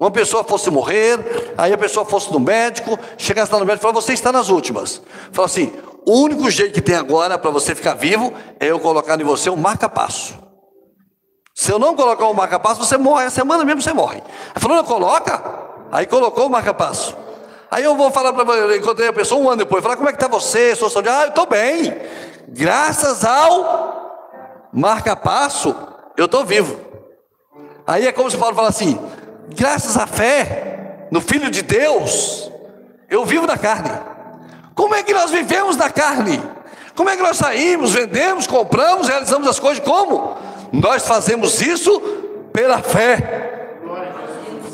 Uma 0.00 0.10
pessoa 0.10 0.42
fosse 0.42 0.70
morrer, 0.70 1.52
aí 1.58 1.74
a 1.74 1.76
pessoa 1.76 2.06
fosse 2.06 2.32
no 2.32 2.40
médico, 2.40 2.98
chegasse 3.18 3.52
lá 3.52 3.58
no 3.58 3.66
médico 3.66 3.82
e 3.82 3.86
falou: 3.86 4.00
Você 4.00 4.14
está 4.14 4.32
nas 4.32 4.48
últimas. 4.48 5.02
Fala 5.30 5.44
assim: 5.44 5.74
O 6.06 6.22
único 6.22 6.50
jeito 6.50 6.72
que 6.72 6.80
tem 6.80 6.94
agora 6.94 7.38
para 7.38 7.50
você 7.50 7.74
ficar 7.74 7.92
vivo 7.92 8.32
é 8.58 8.68
eu 8.68 8.80
colocar 8.80 9.20
em 9.20 9.24
você 9.24 9.50
um 9.50 9.56
marca-passo. 9.56 10.38
Se 11.54 11.70
eu 11.70 11.78
não 11.78 11.94
colocar 11.94 12.26
um 12.26 12.32
marca-passo, 12.32 12.82
você 12.82 12.96
morre. 12.96 13.26
A 13.26 13.30
semana 13.30 13.62
mesmo 13.62 13.82
você 13.82 13.92
morre. 13.92 14.16
Ele 14.16 14.60
falou: 14.60 14.78
Não, 14.78 14.84
coloca. 14.84 15.42
Aí 15.92 16.06
colocou 16.06 16.46
o 16.46 16.50
marca-passo. 16.50 17.14
Aí 17.70 17.84
eu 17.84 17.94
vou 17.94 18.10
falar 18.10 18.32
para 18.32 18.42
você, 18.42 18.78
encontrei 18.78 19.08
a 19.08 19.12
pessoa 19.12 19.38
um 19.38 19.48
ano 19.48 19.58
depois, 19.58 19.82
falar 19.82 19.96
como 19.96 20.08
é 20.08 20.12
que 20.12 20.16
está 20.16 20.26
você, 20.26 20.74
sua 20.74 20.88
saúde? 20.88 21.10
Ah, 21.10 21.24
eu 21.24 21.28
estou 21.28 21.46
bem. 21.46 21.94
Graças 22.48 23.22
ao 23.22 24.70
marca-passo, 24.72 25.76
eu 26.16 26.24
estou 26.24 26.42
vivo. 26.42 26.80
Aí 27.86 28.06
é 28.06 28.12
como 28.12 28.30
se 28.30 28.38
Paulo 28.38 28.56
fala 28.56 28.68
assim: 28.68 28.98
graças 29.54 29.96
à 29.96 30.06
fé 30.06 31.06
no 31.10 31.20
Filho 31.20 31.50
de 31.50 31.62
Deus, 31.62 32.50
eu 33.08 33.24
vivo 33.24 33.46
na 33.46 33.58
carne. 33.58 33.90
Como 34.74 34.94
é 34.94 35.02
que 35.02 35.12
nós 35.12 35.30
vivemos 35.30 35.76
na 35.76 35.90
carne? 35.90 36.40
Como 36.94 37.08
é 37.08 37.16
que 37.16 37.22
nós 37.22 37.36
saímos, 37.36 37.92
vendemos, 37.92 38.46
compramos, 38.46 39.08
realizamos 39.08 39.48
as 39.48 39.58
coisas? 39.58 39.82
Como? 39.84 40.36
Nós 40.72 41.06
fazemos 41.06 41.60
isso 41.60 42.00
pela 42.52 42.78
fé. 42.78 43.78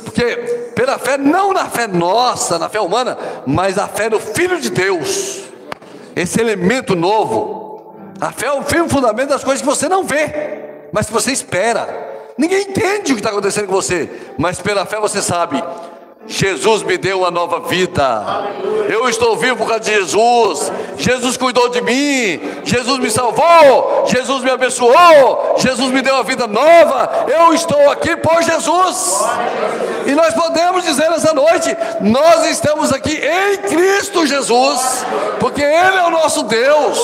Porque 0.04 0.56
pela 0.74 0.98
fé, 0.98 1.16
não 1.16 1.52
na 1.52 1.66
fé 1.66 1.86
nossa, 1.86 2.58
na 2.58 2.68
fé 2.68 2.80
humana, 2.80 3.16
mas 3.46 3.78
a 3.78 3.88
fé 3.88 4.10
no 4.10 4.20
Filho 4.20 4.60
de 4.60 4.70
Deus. 4.70 5.42
Esse 6.14 6.40
elemento 6.40 6.94
novo. 6.94 7.94
A 8.20 8.30
fé 8.32 8.46
é 8.46 8.52
o 8.52 8.62
firme 8.62 8.88
fundamento 8.88 9.28
das 9.28 9.44
coisas 9.44 9.60
que 9.60 9.66
você 9.66 9.88
não 9.88 10.04
vê, 10.04 10.88
mas 10.92 11.06
que 11.06 11.12
você 11.12 11.32
espera. 11.32 12.05
Ninguém 12.38 12.62
entende 12.62 13.12
o 13.12 13.14
que 13.14 13.20
está 13.20 13.30
acontecendo 13.30 13.66
com 13.66 13.72
você, 13.72 14.10
mas 14.36 14.60
pela 14.60 14.84
fé 14.84 15.00
você 15.00 15.22
sabe 15.22 15.62
Jesus 16.28 16.82
me 16.82 16.98
deu 16.98 17.20
uma 17.20 17.30
nova 17.30 17.60
vida. 17.60 18.24
Eu 18.88 19.08
estou 19.08 19.36
vivo 19.36 19.56
por 19.56 19.68
causa 19.68 19.84
de 19.84 19.92
Jesus. 19.92 20.72
Jesus 20.98 21.36
cuidou 21.36 21.68
de 21.68 21.80
mim. 21.80 22.40
Jesus 22.64 22.98
me 22.98 23.10
salvou. 23.10 24.04
Jesus 24.06 24.42
me 24.42 24.50
abençoou. 24.50 25.54
Jesus 25.58 25.90
me 25.90 26.02
deu 26.02 26.14
uma 26.14 26.24
vida 26.24 26.46
nova. 26.46 27.26
Eu 27.28 27.54
estou 27.54 27.90
aqui 27.90 28.16
por 28.16 28.42
Jesus. 28.42 29.24
E 30.06 30.14
nós 30.14 30.34
podemos 30.34 30.84
dizer 30.84 31.08
nessa 31.10 31.32
noite: 31.32 31.76
nós 32.00 32.46
estamos 32.46 32.92
aqui 32.92 33.14
em 33.14 33.58
Cristo 33.58 34.26
Jesus, 34.26 35.04
porque 35.38 35.62
Ele 35.62 35.96
é 35.96 36.04
o 36.04 36.10
nosso 36.10 36.42
Deus. 36.44 36.98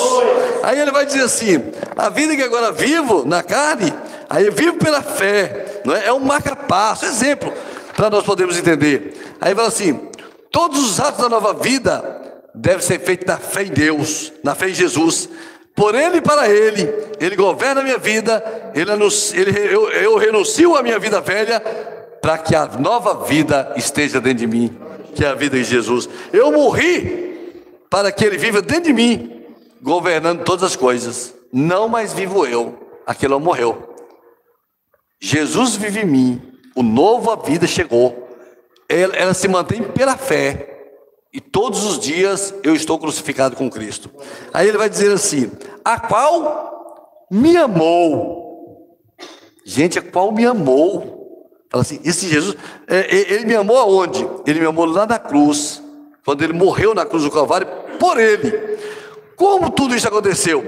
Aí 0.63 0.79
ele 0.81 0.91
vai 0.91 1.07
dizer 1.07 1.23
assim: 1.23 1.63
a 1.97 2.09
vida 2.09 2.35
que 2.35 2.43
agora 2.43 2.73
vivo 2.73 3.25
na 3.25 3.43
carne, 3.43 3.93
aí 4.33 4.51
vivo 4.51 4.79
pela 4.79 5.03
fé. 5.03 5.83
Não 5.85 5.95
é? 5.95 6.07
é 6.07 6.13
um 6.13 6.21
marca-passo, 6.21 7.05
exemplo 7.05 7.53
para 7.97 8.11
nós 8.11 8.25
podermos 8.25 8.59
entender. 8.59 9.37
Aí 9.41 9.55
fala 9.55 9.69
assim: 9.69 10.09
todos 10.51 10.79
os 10.83 11.01
atos 11.01 11.23
da 11.23 11.29
nova 11.29 11.55
vida 11.55 12.21
devem 12.55 12.83
ser 12.83 13.01
feitos 13.01 13.27
na 13.27 13.37
fé 13.37 13.65
em 13.65 13.71
Deus, 13.71 14.33
na 14.43 14.55
fé 14.55 14.69
em 14.69 14.75
Jesus. 14.75 15.29
Por 15.75 15.95
Ele 15.95 16.19
e 16.19 16.21
para 16.21 16.51
Ele, 16.51 16.93
Ele 17.19 17.35
governa 17.35 17.81
a 17.81 17.85
minha 17.85 17.97
vida, 17.97 18.73
Ele, 18.75 18.91
ele 18.91 19.75
eu, 19.75 19.89
eu 19.91 20.17
renuncio 20.19 20.77
à 20.77 20.83
minha 20.83 20.99
vida 20.99 21.21
velha, 21.21 21.61
para 22.21 22.37
que 22.39 22.55
a 22.55 22.67
nova 22.67 23.25
vida 23.25 23.73
esteja 23.77 24.21
dentro 24.21 24.41
de 24.41 24.47
mim, 24.47 24.77
que 25.15 25.25
é 25.25 25.29
a 25.29 25.35
vida 25.35 25.57
em 25.57 25.65
Jesus. 25.65 26.09
Eu 26.31 26.53
morri 26.53 27.63
para 27.89 28.13
que 28.13 28.25
Ele 28.25 28.37
viva 28.37 28.61
dentro 28.61 28.85
de 28.85 28.93
mim, 28.93 29.45
governando 29.81 30.45
todas 30.45 30.63
as 30.63 30.77
coisas. 30.77 31.35
Não 31.51 31.89
mais 31.89 32.13
vivo 32.13 32.47
eu, 32.47 32.79
aquele 33.07 33.37
morreu. 33.39 33.92
Jesus 35.25 35.77
vive 35.77 36.01
em 36.01 36.05
mim, 36.05 36.43
o 36.75 36.83
novo 36.83 37.31
a 37.31 37.37
vida 37.37 37.65
chegou. 37.65 38.29
Ela, 38.89 39.15
ela 39.15 39.33
se 39.33 39.47
mantém 39.47 39.81
pela 39.81 40.17
fé. 40.17 40.69
E 41.33 41.41
todos 41.41 41.85
os 41.85 42.01
dias 42.01 42.53
eu 42.65 42.75
estou 42.75 42.99
crucificado 42.99 43.55
com 43.55 43.71
Cristo. 43.71 44.11
Aí 44.53 44.67
ele 44.67 44.77
vai 44.77 44.91
dizer 44.91 45.13
assim: 45.13 45.49
a 45.85 46.01
qual 46.01 47.25
me 47.31 47.57
amou. 47.57 48.99
Gente, 49.65 49.97
a 49.97 50.03
qual 50.03 50.33
me 50.33 50.45
amou. 50.45 51.49
Fala 51.71 51.83
assim, 51.83 52.01
esse 52.05 52.29
Jesus, 52.29 52.57
é, 52.89 52.99
é, 52.99 53.33
ele 53.33 53.47
me 53.47 53.55
amou 53.55 53.79
aonde? 53.79 54.29
Ele 54.45 54.59
me 54.59 54.67
amou 54.67 54.85
lá 54.85 55.07
na 55.07 55.21
cruz, 55.21 55.81
quando 56.25 56.43
ele 56.43 56.53
morreu 56.53 56.95
na 56.95 57.07
cruz 57.07 57.23
do 57.23 57.31
Calvário, 57.31 57.69
por 58.01 58.19
ele. 58.19 58.51
Como 59.37 59.71
tudo 59.71 59.95
isso 59.95 60.09
aconteceu? 60.09 60.65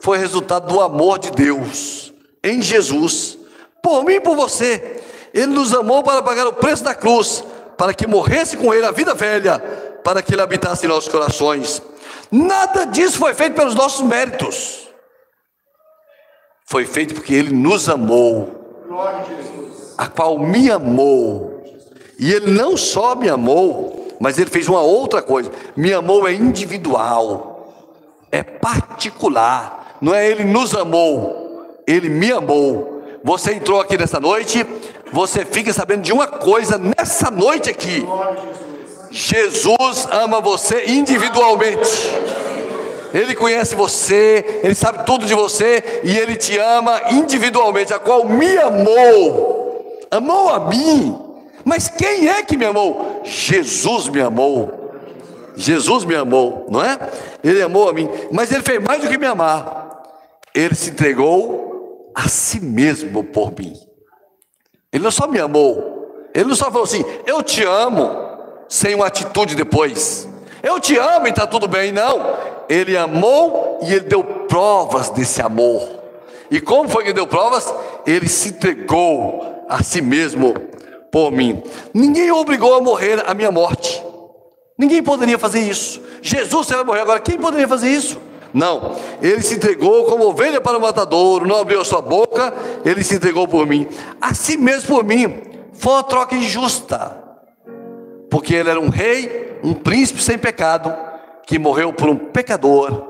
Foi 0.00 0.16
resultado 0.16 0.72
do 0.72 0.80
amor 0.80 1.18
de 1.18 1.30
Deus 1.30 2.12
em 2.42 2.62
Jesus, 2.62 3.38
por 3.82 4.04
mim 4.04 4.14
e 4.14 4.20
por 4.20 4.36
você. 4.36 5.00
Ele 5.32 5.46
nos 5.46 5.72
amou 5.72 6.02
para 6.02 6.22
pagar 6.22 6.46
o 6.46 6.52
preço 6.52 6.82
da 6.82 6.94
cruz, 6.94 7.44
para 7.76 7.94
que 7.94 8.06
morresse 8.06 8.56
com 8.56 8.74
Ele 8.74 8.84
a 8.84 8.90
vida 8.90 9.14
velha, 9.14 9.58
para 10.04 10.22
que 10.22 10.34
Ele 10.34 10.42
habitasse 10.42 10.84
em 10.86 10.88
nossos 10.88 11.10
corações. 11.10 11.82
Nada 12.30 12.84
disso 12.84 13.18
foi 13.18 13.34
feito 13.34 13.54
pelos 13.54 13.74
nossos 13.74 14.06
méritos, 14.06 14.88
foi 16.64 16.84
feito 16.84 17.14
porque 17.14 17.34
Ele 17.34 17.52
nos 17.52 17.88
amou, 17.88 18.86
a 19.96 20.06
qual 20.06 20.38
me 20.38 20.70
amou, 20.70 21.62
e 22.18 22.32
Ele 22.32 22.50
não 22.50 22.76
só 22.76 23.14
me 23.14 23.28
amou, 23.28 24.16
mas 24.20 24.38
Ele 24.38 24.50
fez 24.50 24.68
uma 24.68 24.82
outra 24.82 25.22
coisa: 25.22 25.50
me 25.74 25.92
amou 25.92 26.28
é 26.28 26.32
individual, 26.32 27.72
é 28.30 28.42
particular, 28.42 29.96
não 30.00 30.14
é 30.14 30.28
Ele 30.28 30.44
nos 30.44 30.74
amou, 30.74 31.82
Ele 31.86 32.08
me 32.08 32.30
amou. 32.30 32.99
Você 33.22 33.52
entrou 33.52 33.80
aqui 33.80 33.98
nessa 33.98 34.18
noite, 34.18 34.64
você 35.12 35.44
fica 35.44 35.72
sabendo 35.72 36.02
de 36.02 36.12
uma 36.12 36.26
coisa 36.26 36.78
nessa 36.78 37.30
noite 37.30 37.68
aqui. 37.68 38.04
Jesus 39.10 40.06
ama 40.10 40.40
você 40.40 40.84
individualmente. 40.86 41.90
Ele 43.12 43.34
conhece 43.34 43.74
você, 43.74 44.60
ele 44.62 44.74
sabe 44.74 45.04
tudo 45.04 45.26
de 45.26 45.34
você 45.34 46.00
e 46.04 46.16
ele 46.16 46.36
te 46.36 46.56
ama 46.58 47.02
individualmente, 47.10 47.92
a 47.92 47.98
qual 47.98 48.24
me 48.24 48.56
amou. 48.56 50.06
Amou 50.10 50.48
a 50.48 50.60
mim. 50.68 51.18
Mas 51.64 51.88
quem 51.88 52.28
é 52.28 52.42
que 52.42 52.56
me 52.56 52.64
amou? 52.64 53.20
Jesus 53.24 54.08
me 54.08 54.20
amou. 54.20 54.92
Jesus 55.56 56.04
me 56.04 56.14
amou, 56.14 56.66
não 56.70 56.82
é? 56.82 56.98
Ele 57.44 57.60
amou 57.60 57.88
a 57.88 57.92
mim, 57.92 58.08
mas 58.30 58.50
ele 58.50 58.62
fez 58.62 58.80
mais 58.80 59.02
do 59.02 59.08
que 59.08 59.18
me 59.18 59.26
amar. 59.26 59.90
Ele 60.54 60.74
se 60.74 60.90
entregou 60.90 61.69
a 62.14 62.28
si 62.28 62.60
mesmo 62.60 63.24
por 63.24 63.52
mim. 63.58 63.74
Ele 64.92 65.04
não 65.04 65.10
só 65.10 65.26
me 65.26 65.38
amou, 65.38 66.28
ele 66.34 66.46
não 66.46 66.56
só 66.56 66.66
falou 66.66 66.84
assim, 66.84 67.04
eu 67.26 67.42
te 67.42 67.62
amo, 67.64 68.10
sem 68.68 68.94
uma 68.94 69.06
atitude 69.06 69.54
depois. 69.54 70.28
Eu 70.62 70.78
te 70.78 70.96
amo 70.96 71.26
e 71.26 71.30
está 71.30 71.46
tudo 71.46 71.66
bem, 71.66 71.90
não. 71.90 72.36
Ele 72.68 72.96
amou 72.96 73.80
e 73.82 73.92
ele 73.92 74.00
deu 74.00 74.22
provas 74.22 75.10
desse 75.10 75.40
amor. 75.40 75.88
E 76.50 76.60
como 76.60 76.88
foi 76.88 77.04
que 77.04 77.12
deu 77.12 77.26
provas? 77.26 77.72
Ele 78.06 78.28
se 78.28 78.50
entregou 78.50 79.64
a 79.68 79.82
si 79.82 80.02
mesmo 80.02 80.54
por 81.10 81.30
mim. 81.30 81.62
Ninguém 81.94 82.30
obrigou 82.30 82.74
a 82.74 82.80
morrer 82.80 83.22
a 83.26 83.34
minha 83.34 83.50
morte. 83.50 84.02
Ninguém 84.78 85.02
poderia 85.02 85.38
fazer 85.38 85.60
isso. 85.60 86.00
Jesus, 86.22 86.66
você 86.66 86.74
vai 86.74 86.84
morrer 86.84 87.00
agora. 87.00 87.20
Quem 87.20 87.38
poderia 87.38 87.68
fazer 87.68 87.90
isso? 87.90 88.20
Não, 88.52 88.96
ele 89.22 89.42
se 89.42 89.54
entregou 89.54 90.04
como 90.06 90.26
ovelha 90.26 90.60
para 90.60 90.76
o 90.76 90.80
matadouro, 90.80 91.46
não 91.46 91.56
abriu 91.56 91.80
a 91.80 91.84
sua 91.84 92.00
boca, 92.00 92.52
ele 92.84 93.04
se 93.04 93.16
entregou 93.16 93.46
por 93.46 93.66
mim. 93.66 93.86
Assim 94.20 94.56
mesmo 94.56 94.88
por 94.88 95.04
mim, 95.04 95.42
foi 95.72 95.92
uma 95.92 96.02
troca 96.02 96.34
injusta, 96.34 97.22
porque 98.30 98.54
ele 98.54 98.70
era 98.70 98.80
um 98.80 98.88
rei, 98.88 99.58
um 99.62 99.74
príncipe 99.74 100.22
sem 100.22 100.36
pecado, 100.36 100.94
que 101.46 101.58
morreu 101.58 101.92
por 101.92 102.08
um 102.08 102.16
pecador, 102.16 103.08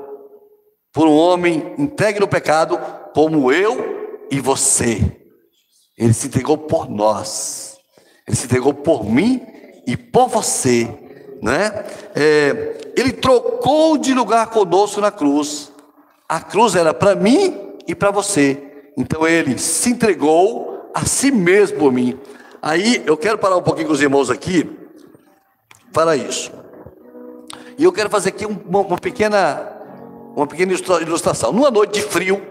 por 0.93 1.07
um 1.07 1.15
homem 1.15 1.73
entregue 1.77 2.19
no 2.19 2.27
pecado, 2.27 2.79
como 3.13 3.51
eu 3.51 4.25
e 4.29 4.39
você. 4.39 4.99
Ele 5.97 6.13
se 6.13 6.27
entregou 6.27 6.57
por 6.57 6.89
nós, 6.89 7.77
ele 8.27 8.37
se 8.37 8.45
entregou 8.45 8.73
por 8.73 9.03
mim 9.03 9.41
e 9.87 9.97
por 9.97 10.27
você 10.27 10.89
né? 11.41 11.85
É, 12.15 12.77
ele 12.95 13.11
trocou 13.11 13.97
de 13.97 14.13
lugar 14.13 14.47
conosco 14.47 15.01
na 15.01 15.11
cruz. 15.11 15.71
A 16.27 16.39
cruz 16.39 16.75
era 16.75 16.93
para 16.93 17.15
mim 17.15 17.75
e 17.87 17.95
para 17.95 18.11
você. 18.11 18.61
Então 18.97 19.27
ele 19.27 19.57
se 19.57 19.89
entregou 19.89 20.89
a 20.93 21.05
si 21.05 21.31
mesmo 21.31 21.77
por 21.77 21.91
mim. 21.91 22.19
Aí 22.61 23.01
eu 23.05 23.17
quero 23.17 23.37
parar 23.37 23.57
um 23.57 23.61
pouquinho 23.61 23.87
com 23.87 23.93
os 23.93 24.01
irmãos 24.01 24.29
aqui. 24.29 24.69
Fala 25.91 26.15
isso. 26.15 26.51
E 27.77 27.83
eu 27.83 27.91
quero 27.91 28.09
fazer 28.09 28.29
aqui 28.29 28.45
uma, 28.45 28.79
uma 28.81 28.97
pequena, 28.97 29.71
uma 30.35 30.45
pequena 30.45 30.73
ilustração. 31.01 31.51
Numa 31.51 31.71
noite 31.71 31.93
de 31.93 32.01
frio, 32.01 32.41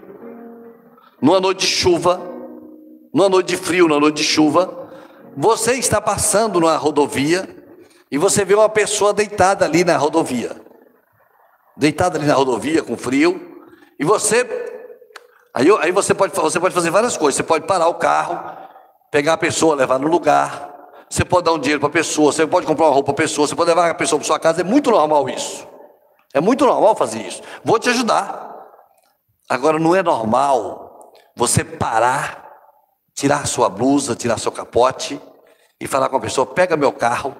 numa 1.21 1.39
noite 1.39 1.59
de 1.59 1.67
chuva, 1.67 2.21
numa 3.13 3.29
noite 3.29 3.47
de 3.47 3.57
frio, 3.57 3.87
numa 3.87 3.99
noite 3.99 4.17
de 4.17 4.23
chuva, 4.23 4.89
você 5.35 5.73
está 5.73 6.01
passando 6.01 6.59
numa 6.59 6.75
rodovia 6.75 7.47
e 8.11 8.17
você 8.17 8.43
vê 8.43 8.53
uma 8.53 8.67
pessoa 8.67 9.13
deitada 9.13 9.63
ali 9.63 9.83
na 9.83 9.95
rodovia. 9.95 10.59
Deitada 11.77 12.17
ali 12.17 12.27
na 12.27 12.33
rodovia 12.33 12.83
com 12.83 12.97
frio, 12.97 13.63
e 13.97 14.03
você 14.03 14.45
aí, 15.53 15.67
aí 15.79 15.91
você 15.91 16.13
pode 16.13 16.33
você 16.33 16.59
pode 16.59 16.73
fazer 16.73 16.89
várias 16.89 17.15
coisas. 17.15 17.37
Você 17.37 17.43
pode 17.43 17.65
parar 17.65 17.87
o 17.87 17.95
carro, 17.95 18.57
pegar 19.09 19.33
a 19.33 19.37
pessoa, 19.37 19.75
levar 19.75 19.99
no 19.99 20.07
lugar. 20.07 20.69
Você 21.09 21.23
pode 21.23 21.45
dar 21.45 21.53
um 21.53 21.59
dinheiro 21.59 21.79
para 21.79 21.89
a 21.89 21.91
pessoa, 21.91 22.31
você 22.31 22.47
pode 22.47 22.65
comprar 22.65 22.85
uma 22.85 22.93
roupa 22.93 23.13
para 23.13 23.23
a 23.23 23.27
pessoa, 23.27 23.47
você 23.47 23.55
pode 23.55 23.69
levar 23.69 23.89
a 23.89 23.93
pessoa 23.93 24.17
para 24.17 24.25
sua 24.25 24.39
casa, 24.39 24.61
é 24.61 24.63
muito 24.63 24.89
normal 24.89 25.29
isso. 25.29 25.67
É 26.33 26.39
muito 26.39 26.65
normal 26.65 26.95
fazer 26.95 27.21
isso. 27.21 27.41
Vou 27.63 27.77
te 27.77 27.89
ajudar. 27.89 28.49
Agora 29.49 29.77
não 29.77 29.93
é 29.93 30.01
normal 30.01 31.11
você 31.35 31.63
parar, 31.63 32.49
tirar 33.13 33.45
sua 33.45 33.67
blusa, 33.69 34.15
tirar 34.15 34.39
seu 34.39 34.51
capote 34.51 35.21
e 35.79 35.87
falar 35.87 36.07
com 36.09 36.15
a 36.15 36.21
pessoa: 36.21 36.45
pega 36.45 36.77
meu 36.77 36.93
carro, 36.93 37.35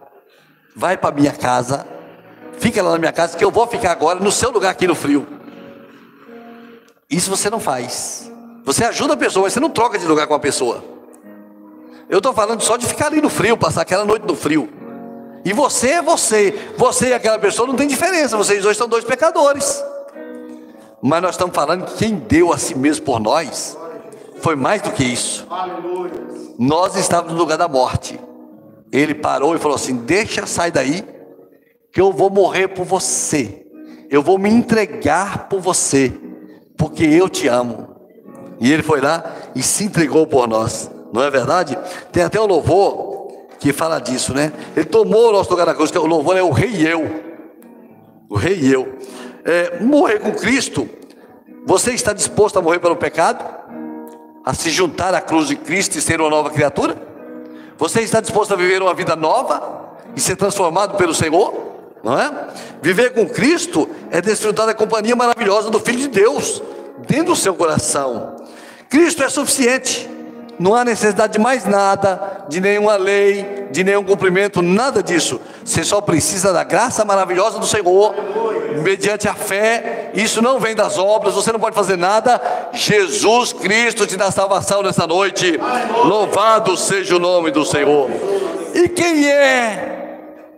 vai 0.76 0.98
para 0.98 1.14
minha 1.14 1.32
casa, 1.32 1.86
fica 2.60 2.82
lá 2.82 2.92
na 2.92 2.98
minha 2.98 3.12
casa, 3.12 3.38
que 3.38 3.44
eu 3.44 3.52
vou 3.52 3.68
ficar 3.68 3.92
agora 3.92 4.20
no 4.20 4.32
seu 4.32 4.52
lugar 4.52 4.72
aqui 4.72 4.88
no 4.88 4.96
frio. 4.96 5.28
Isso 7.10 7.30
você 7.30 7.50
não 7.50 7.60
faz. 7.60 8.32
Você 8.64 8.84
ajuda 8.86 9.16
a 9.16 9.18
pessoa, 9.18 9.44
mas 9.44 9.54
você 9.54 9.60
não 9.60 9.70
troca 9.70 9.98
de 10.00 10.06
lugar 10.06 10.28
com 10.28 10.34
a 10.34 10.40
pessoa. 10.40 10.84
Eu 12.10 12.18
estou 12.20 12.34
falando 12.34 12.62
só 12.62 12.78
de 12.78 12.86
ficar 12.86 13.08
ali 13.08 13.22
no 13.22 13.30
frio, 13.30 13.58
passar 13.58 13.82
aquela 13.82 14.06
noite 14.06 14.26
no 14.26 14.36
frio. 14.36 14.70
E 15.44 15.54
você 15.54 15.92
é 15.92 16.02
você. 16.02 16.74
Você 16.78 17.10
e 17.10 17.14
aquela 17.14 17.40
pessoa 17.40 17.68
não 17.68 17.76
tem 17.76 17.88
diferença. 17.88 18.38
Vocês 18.38 18.62
dois 18.62 18.78
são 18.78 18.88
dois 18.88 19.04
pecadores. 19.04 19.84
Mas 21.02 21.22
nós 21.22 21.32
estamos 21.32 21.56
falando 21.56 21.86
que 21.86 21.96
quem 21.96 22.16
deu 22.16 22.54
a 22.54 22.58
si 22.58 22.76
mesmo 22.76 23.06
por 23.06 23.20
nós 23.20 23.78
foi 24.42 24.56
mais 24.56 24.82
do 24.82 24.92
que 24.92 25.04
isso. 25.04 25.48
Nós 26.60 26.96
estávamos 26.96 27.34
no 27.34 27.40
lugar 27.40 27.58
da 27.58 27.68
morte. 27.68 28.20
Ele 28.91 29.15
parou 29.15 29.56
e 29.56 29.60
falou 29.60 29.75
assim: 29.75 29.95
Deixa, 29.95 30.45
sai 30.45 30.71
daí, 30.71 31.04
que 31.91 32.01
eu 32.01 32.12
vou 32.12 32.30
morrer 32.30 32.67
por 32.69 32.86
você. 32.86 33.65
Eu 34.10 34.21
vou 34.21 34.38
me 34.38 34.49
entregar 34.49 35.47
por 35.47 35.62
você, 35.62 36.12
porque 36.77 37.06
eu 37.06 37.30
te 37.30 37.47
amo. 37.47 37.95
E 38.60 38.71
ele 38.71 38.84
foi 38.84 38.99
lá 38.99 39.23
e 39.56 39.63
se 39.63 39.86
entregou 39.86 40.27
por 40.27 40.47
nós. 40.47 40.91
Não 41.13 41.23
é 41.23 41.30
verdade? 41.30 41.77
Tem 42.12 42.23
até 42.23 42.39
um 42.39 42.45
louvor 42.45 43.27
que 43.60 43.71
fala 43.71 43.99
disso, 43.99 44.34
né? 44.34 44.51
Ele 44.75 44.86
tomou 44.86 45.30
o 45.30 45.32
nosso 45.32 45.49
lugar 45.49 45.65
na 45.65 45.73
cruz, 45.73 45.91
é 45.95 45.99
o 45.99 46.06
louvor 46.06 46.36
é 46.36 46.43
o 46.43 46.51
rei 46.51 46.71
e 46.71 46.88
eu. 46.88 47.10
O 48.30 48.36
rei 48.36 48.60
e 48.60 48.73
eu. 48.73 48.97
É, 49.45 49.80
morrer 49.80 50.19
com 50.19 50.32
Cristo, 50.32 50.89
você 51.65 51.91
está 51.91 52.12
disposto 52.13 52.58
a 52.60 52.62
morrer 52.62 52.80
pelo 52.80 52.95
pecado? 52.95 53.43
A 54.43 54.54
se 54.54 54.69
juntar 54.69 55.13
à 55.13 55.21
cruz 55.21 55.47
de 55.47 55.56
Cristo 55.56 55.97
e 55.97 56.01
ser 56.01 56.19
uma 56.19 56.30
nova 56.30 56.49
criatura? 56.49 57.11
Você 57.82 58.02
está 58.02 58.22
disposto 58.22 58.54
a 58.54 58.56
viver 58.56 58.80
uma 58.80 58.94
vida 58.94 59.15
nova 59.15 59.96
e 60.15 60.22
ser 60.22 60.36
transformado 60.36 60.98
pelo 60.98 61.15
Senhor? 61.15 61.52
Não 62.04 62.15
é? 62.15 62.50
Viver 62.80 63.12
com 63.12 63.28
Cristo 63.28 63.89
é 64.12 64.22
desfrutar 64.22 64.67
da 64.67 64.74
companhia 64.76 65.15
maravilhosa 65.15 65.72
do 65.72 65.80
Filho 65.80 65.98
de 65.98 66.08
Deus 66.10 66.62
dentro 67.08 67.34
do 67.34 67.36
seu 67.36 67.56
coração. 67.56 68.36
Cristo 68.88 69.24
é 69.24 69.30
suficiente. 69.30 70.08
Não 70.60 70.76
há 70.76 70.86
necessidade 70.86 71.34
de 71.34 71.40
mais 71.40 71.66
nada, 71.66 72.46
de 72.48 72.62
nenhuma 72.62 72.96
lei, 72.96 73.68
de 73.72 73.84
nenhum 73.84 74.04
cumprimento, 74.04 74.62
nada 74.62 75.02
disso. 75.02 75.40
Você 75.64 75.84
só 75.84 76.02
precisa 76.02 76.54
da 76.54 76.64
graça 76.64 77.04
maravilhosa 77.04 77.58
do 77.58 77.66
Senhor, 77.66 78.14
mediante 78.84 79.28
a 79.28 79.34
fé. 79.34 80.12
Isso 80.14 80.42
não 80.42 80.60
vem 80.60 80.76
das 80.76 80.98
obras, 80.98 81.34
você 81.34 81.52
não 81.52 81.60
pode 81.60 81.76
fazer 81.76 81.98
nada. 81.98 82.42
Jesus 82.74 83.54
Cristo 83.54 84.06
te 84.06 84.18
dá 84.18 84.30
salvação 84.32 84.84
nessa 84.84 85.08
noite. 85.08 85.60
Louvado 86.04 86.78
seja 86.78 87.16
o 87.16 87.20
nome 87.20 87.52
do 87.52 87.66
Senhor. 87.66 88.10
E 88.74 88.88
quem 88.90 89.28
é 89.28 90.18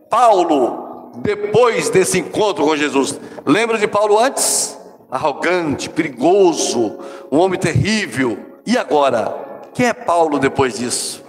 Paulo 0.09 1.11
depois 1.17 1.89
desse 1.89 2.19
encontro 2.19 2.65
com 2.65 2.75
Jesus? 2.75 3.19
Lembra 3.45 3.77
de 3.77 3.87
Paulo 3.87 4.19
antes? 4.19 4.77
Arrogante, 5.09 5.89
perigoso, 5.89 6.97
um 7.31 7.37
homem 7.37 7.59
terrível. 7.59 8.37
E 8.65 8.77
agora? 8.77 9.42
Quem 9.73 9.87
é 9.87 9.93
Paulo 9.93 10.39
depois 10.39 10.77
disso? 10.77 11.23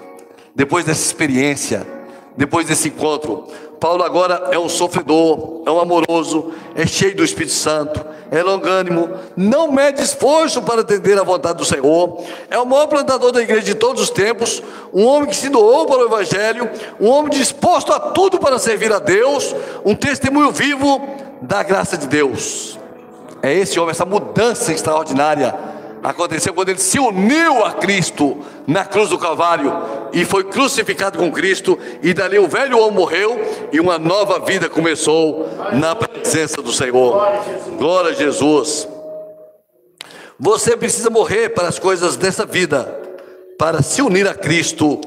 Depois 0.54 0.84
dessa 0.84 1.04
experiência, 1.04 1.86
depois 2.36 2.66
desse 2.66 2.88
encontro? 2.88 3.48
Paulo 3.80 4.02
agora 4.02 4.48
é 4.50 4.58
um 4.58 4.68
sofredor, 4.68 5.62
é 5.66 5.70
um 5.70 5.78
amoroso, 5.78 6.52
é 6.74 6.86
cheio 6.86 7.14
do 7.16 7.24
Espírito 7.24 7.52
Santo, 7.52 8.04
é 8.30 8.42
longânimo, 8.42 9.10
não 9.36 9.70
mede 9.70 10.00
esforço 10.02 10.62
para 10.62 10.80
atender 10.80 11.18
à 11.18 11.22
vontade 11.22 11.58
do 11.58 11.64
Senhor, 11.64 12.22
é 12.50 12.58
o 12.58 12.64
maior 12.64 12.86
plantador 12.86 13.32
da 13.32 13.42
igreja 13.42 13.62
de 13.62 13.74
todos 13.74 14.02
os 14.02 14.10
tempos, 14.10 14.62
um 14.92 15.04
homem 15.04 15.28
que 15.28 15.36
se 15.36 15.48
doou 15.50 15.86
para 15.86 15.98
o 15.98 16.06
Evangelho, 16.06 16.70
um 16.98 17.08
homem 17.08 17.30
disposto 17.30 17.92
a 17.92 18.00
tudo 18.00 18.38
para 18.38 18.58
servir 18.58 18.92
a 18.92 18.98
Deus, 18.98 19.54
um 19.84 19.94
testemunho 19.94 20.50
vivo 20.50 21.00
da 21.42 21.62
graça 21.62 21.98
de 21.98 22.06
Deus. 22.06 22.78
É 23.42 23.52
esse 23.52 23.78
homem, 23.78 23.90
essa 23.90 24.06
mudança 24.06 24.72
extraordinária 24.72 25.73
aconteceu 26.04 26.52
quando 26.52 26.68
ele 26.68 26.78
se 26.78 26.98
uniu 26.98 27.64
a 27.64 27.72
Cristo 27.72 28.38
na 28.66 28.84
cruz 28.84 29.08
do 29.08 29.18
Calvário 29.18 29.72
e 30.12 30.22
foi 30.22 30.44
crucificado 30.44 31.18
com 31.18 31.32
Cristo, 31.32 31.78
e 32.02 32.12
dali 32.12 32.38
o 32.38 32.46
velho 32.46 32.78
homem 32.78 32.92
morreu 32.94 33.40
e 33.72 33.80
uma 33.80 33.98
nova 33.98 34.38
vida 34.38 34.68
começou 34.68 35.48
na 35.72 35.96
presença 35.96 36.60
do 36.60 36.70
Senhor. 36.70 37.26
Glória 37.78 38.10
a 38.10 38.14
Jesus. 38.14 38.86
Você 40.38 40.76
precisa 40.76 41.08
morrer 41.08 41.48
para 41.48 41.68
as 41.68 41.78
coisas 41.78 42.16
dessa 42.16 42.44
vida, 42.44 42.84
para 43.58 43.82
se 43.82 44.02
unir 44.02 44.28
a 44.28 44.34
Cristo 44.34 45.00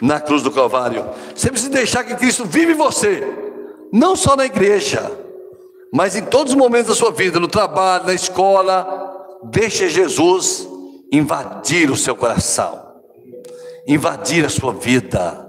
na 0.00 0.18
cruz 0.18 0.42
do 0.42 0.50
Calvário. 0.50 1.04
Você 1.34 1.50
precisa 1.50 1.70
deixar 1.70 2.04
que 2.04 2.14
Cristo 2.14 2.46
vive 2.46 2.72
em 2.72 2.76
você, 2.76 3.22
não 3.92 4.16
só 4.16 4.34
na 4.34 4.46
igreja, 4.46 5.12
mas 5.92 6.16
em 6.16 6.24
todos 6.24 6.54
os 6.54 6.58
momentos 6.58 6.88
da 6.88 6.94
sua 6.94 7.10
vida, 7.10 7.38
no 7.38 7.48
trabalho, 7.48 8.06
na 8.06 8.14
escola, 8.14 9.17
Deixe 9.44 9.88
Jesus 9.88 10.68
invadir 11.12 11.90
o 11.90 11.96
seu 11.96 12.14
coração, 12.14 12.80
invadir 13.86 14.44
a 14.44 14.48
sua 14.48 14.72
vida. 14.72 15.46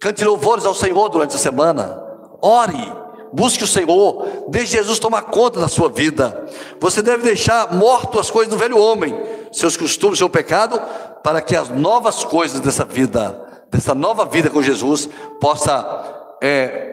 Cante 0.00 0.24
louvores 0.24 0.64
ao 0.64 0.74
Senhor 0.74 1.08
durante 1.08 1.36
a 1.36 1.38
semana. 1.38 2.00
Ore, 2.40 2.92
busque 3.32 3.64
o 3.64 3.68
Senhor, 3.68 4.46
deixe 4.48 4.76
Jesus 4.76 4.98
tomar 4.98 5.22
conta 5.22 5.60
da 5.60 5.68
sua 5.68 5.88
vida. 5.88 6.46
Você 6.80 7.00
deve 7.00 7.22
deixar 7.22 7.72
morto 7.72 8.18
as 8.18 8.30
coisas 8.30 8.52
do 8.52 8.58
velho 8.58 8.78
homem, 8.78 9.14
seus 9.52 9.76
costumes, 9.76 10.18
seu 10.18 10.28
pecado, 10.28 10.80
para 11.22 11.40
que 11.40 11.56
as 11.56 11.68
novas 11.68 12.24
coisas 12.24 12.60
dessa 12.60 12.84
vida, 12.84 13.40
dessa 13.70 13.94
nova 13.94 14.24
vida 14.24 14.50
com 14.50 14.62
Jesus, 14.62 15.08
possa 15.40 16.36
é, 16.42 16.92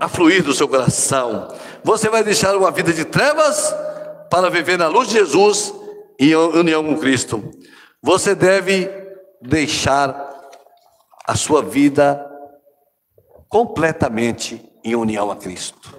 afluir 0.00 0.42
do 0.42 0.52
seu 0.52 0.68
coração. 0.68 1.48
Você 1.84 2.08
vai 2.08 2.22
deixar 2.24 2.56
uma 2.56 2.70
vida 2.70 2.92
de 2.92 3.04
trevas 3.04 3.74
para 4.30 4.48
viver 4.48 4.78
na 4.78 4.86
luz 4.86 5.08
de 5.08 5.14
Jesus 5.14 5.74
e 6.18 6.32
em 6.32 6.36
união 6.36 6.84
com 6.84 6.96
Cristo. 6.98 7.50
Você 8.02 8.34
deve 8.34 8.88
deixar 9.42 10.30
a 11.26 11.34
sua 11.34 11.62
vida 11.62 12.24
completamente 13.48 14.64
em 14.84 14.94
união 14.94 15.30
a 15.30 15.36
Cristo. 15.36 15.98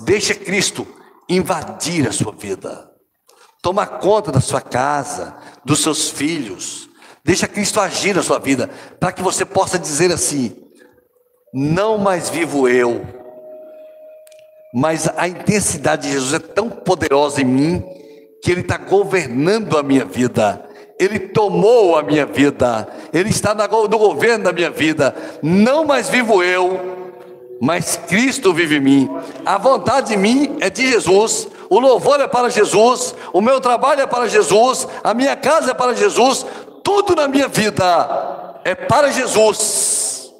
Deixa 0.00 0.34
Cristo 0.34 0.86
invadir 1.28 2.08
a 2.08 2.12
sua 2.12 2.32
vida. 2.32 2.90
Toma 3.62 3.86
conta 3.86 4.32
da 4.32 4.40
sua 4.40 4.60
casa, 4.60 5.36
dos 5.64 5.80
seus 5.80 6.10
filhos. 6.10 6.88
Deixa 7.24 7.46
Cristo 7.46 7.80
agir 7.80 8.16
na 8.16 8.22
sua 8.22 8.40
vida, 8.40 8.68
para 8.98 9.12
que 9.12 9.22
você 9.22 9.44
possa 9.44 9.78
dizer 9.78 10.10
assim: 10.10 10.56
não 11.54 11.96
mais 11.96 12.28
vivo 12.28 12.68
eu, 12.68 13.21
mas 14.72 15.08
a 15.16 15.28
intensidade 15.28 16.02
de 16.08 16.12
Jesus 16.14 16.34
é 16.34 16.38
tão 16.38 16.70
poderosa 16.70 17.42
em 17.42 17.44
mim 17.44 17.84
que 18.42 18.50
Ele 18.50 18.62
está 18.62 18.78
governando 18.78 19.76
a 19.76 19.82
minha 19.82 20.04
vida. 20.04 20.64
Ele 20.98 21.18
tomou 21.18 21.96
a 21.96 22.02
minha 22.02 22.24
vida, 22.24 22.88
Ele 23.12 23.28
está 23.28 23.54
no 23.54 23.98
governo 23.98 24.44
da 24.44 24.52
minha 24.52 24.70
vida. 24.70 25.14
Não 25.42 25.84
mais 25.84 26.08
vivo 26.08 26.42
eu, 26.42 27.02
mas 27.60 27.96
Cristo 27.96 28.52
vive 28.54 28.76
em 28.76 28.80
mim. 28.80 29.10
A 29.44 29.58
vontade 29.58 30.08
de 30.08 30.16
mim 30.16 30.56
é 30.60 30.70
de 30.70 30.88
Jesus, 30.88 31.48
o 31.68 31.78
louvor 31.78 32.20
é 32.20 32.28
para 32.28 32.48
Jesus, 32.50 33.14
o 33.32 33.40
meu 33.40 33.60
trabalho 33.60 34.02
é 34.02 34.06
para 34.06 34.28
Jesus, 34.28 34.86
a 35.02 35.12
minha 35.12 35.36
casa 35.36 35.72
é 35.72 35.74
para 35.74 35.94
Jesus, 35.94 36.46
tudo 36.82 37.14
na 37.14 37.28
minha 37.28 37.48
vida 37.48 38.60
é 38.64 38.74
para 38.74 39.10
Jesus, 39.10 40.32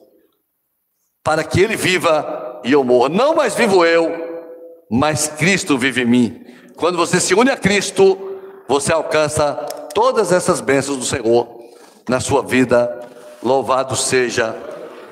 para 1.24 1.45
que 1.45 1.61
Ele 1.61 1.76
viva 1.76 2.52
e 2.65 2.73
eu 2.73 2.85
morro. 2.85 3.09
Não 3.09 3.35
mais 3.35 3.55
vivo 3.55 3.85
eu, 3.85 4.11
mas 4.91 5.29
Cristo 5.29 5.79
vive 5.79 6.03
em 6.03 6.07
mim. 6.07 6.47
Quando 6.77 6.97
você 6.97 7.21
se 7.21 7.35
une 7.35 7.51
a 7.51 7.57
Cristo, 7.57 8.19
você 8.69 8.93
alcança 8.93 9.55
todas 9.95 10.33
essas 10.33 10.61
bênçãos 10.61 10.99
do 10.99 11.05
Senhor 11.05 11.47
na 12.09 12.21
sua 12.21 12.43
vida. 12.43 13.01
Louvado 13.43 13.97
seja 13.97 14.57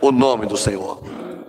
o 0.01 0.13
nome 0.13 0.47
do 0.47 0.57
Senhor. 0.57 1.20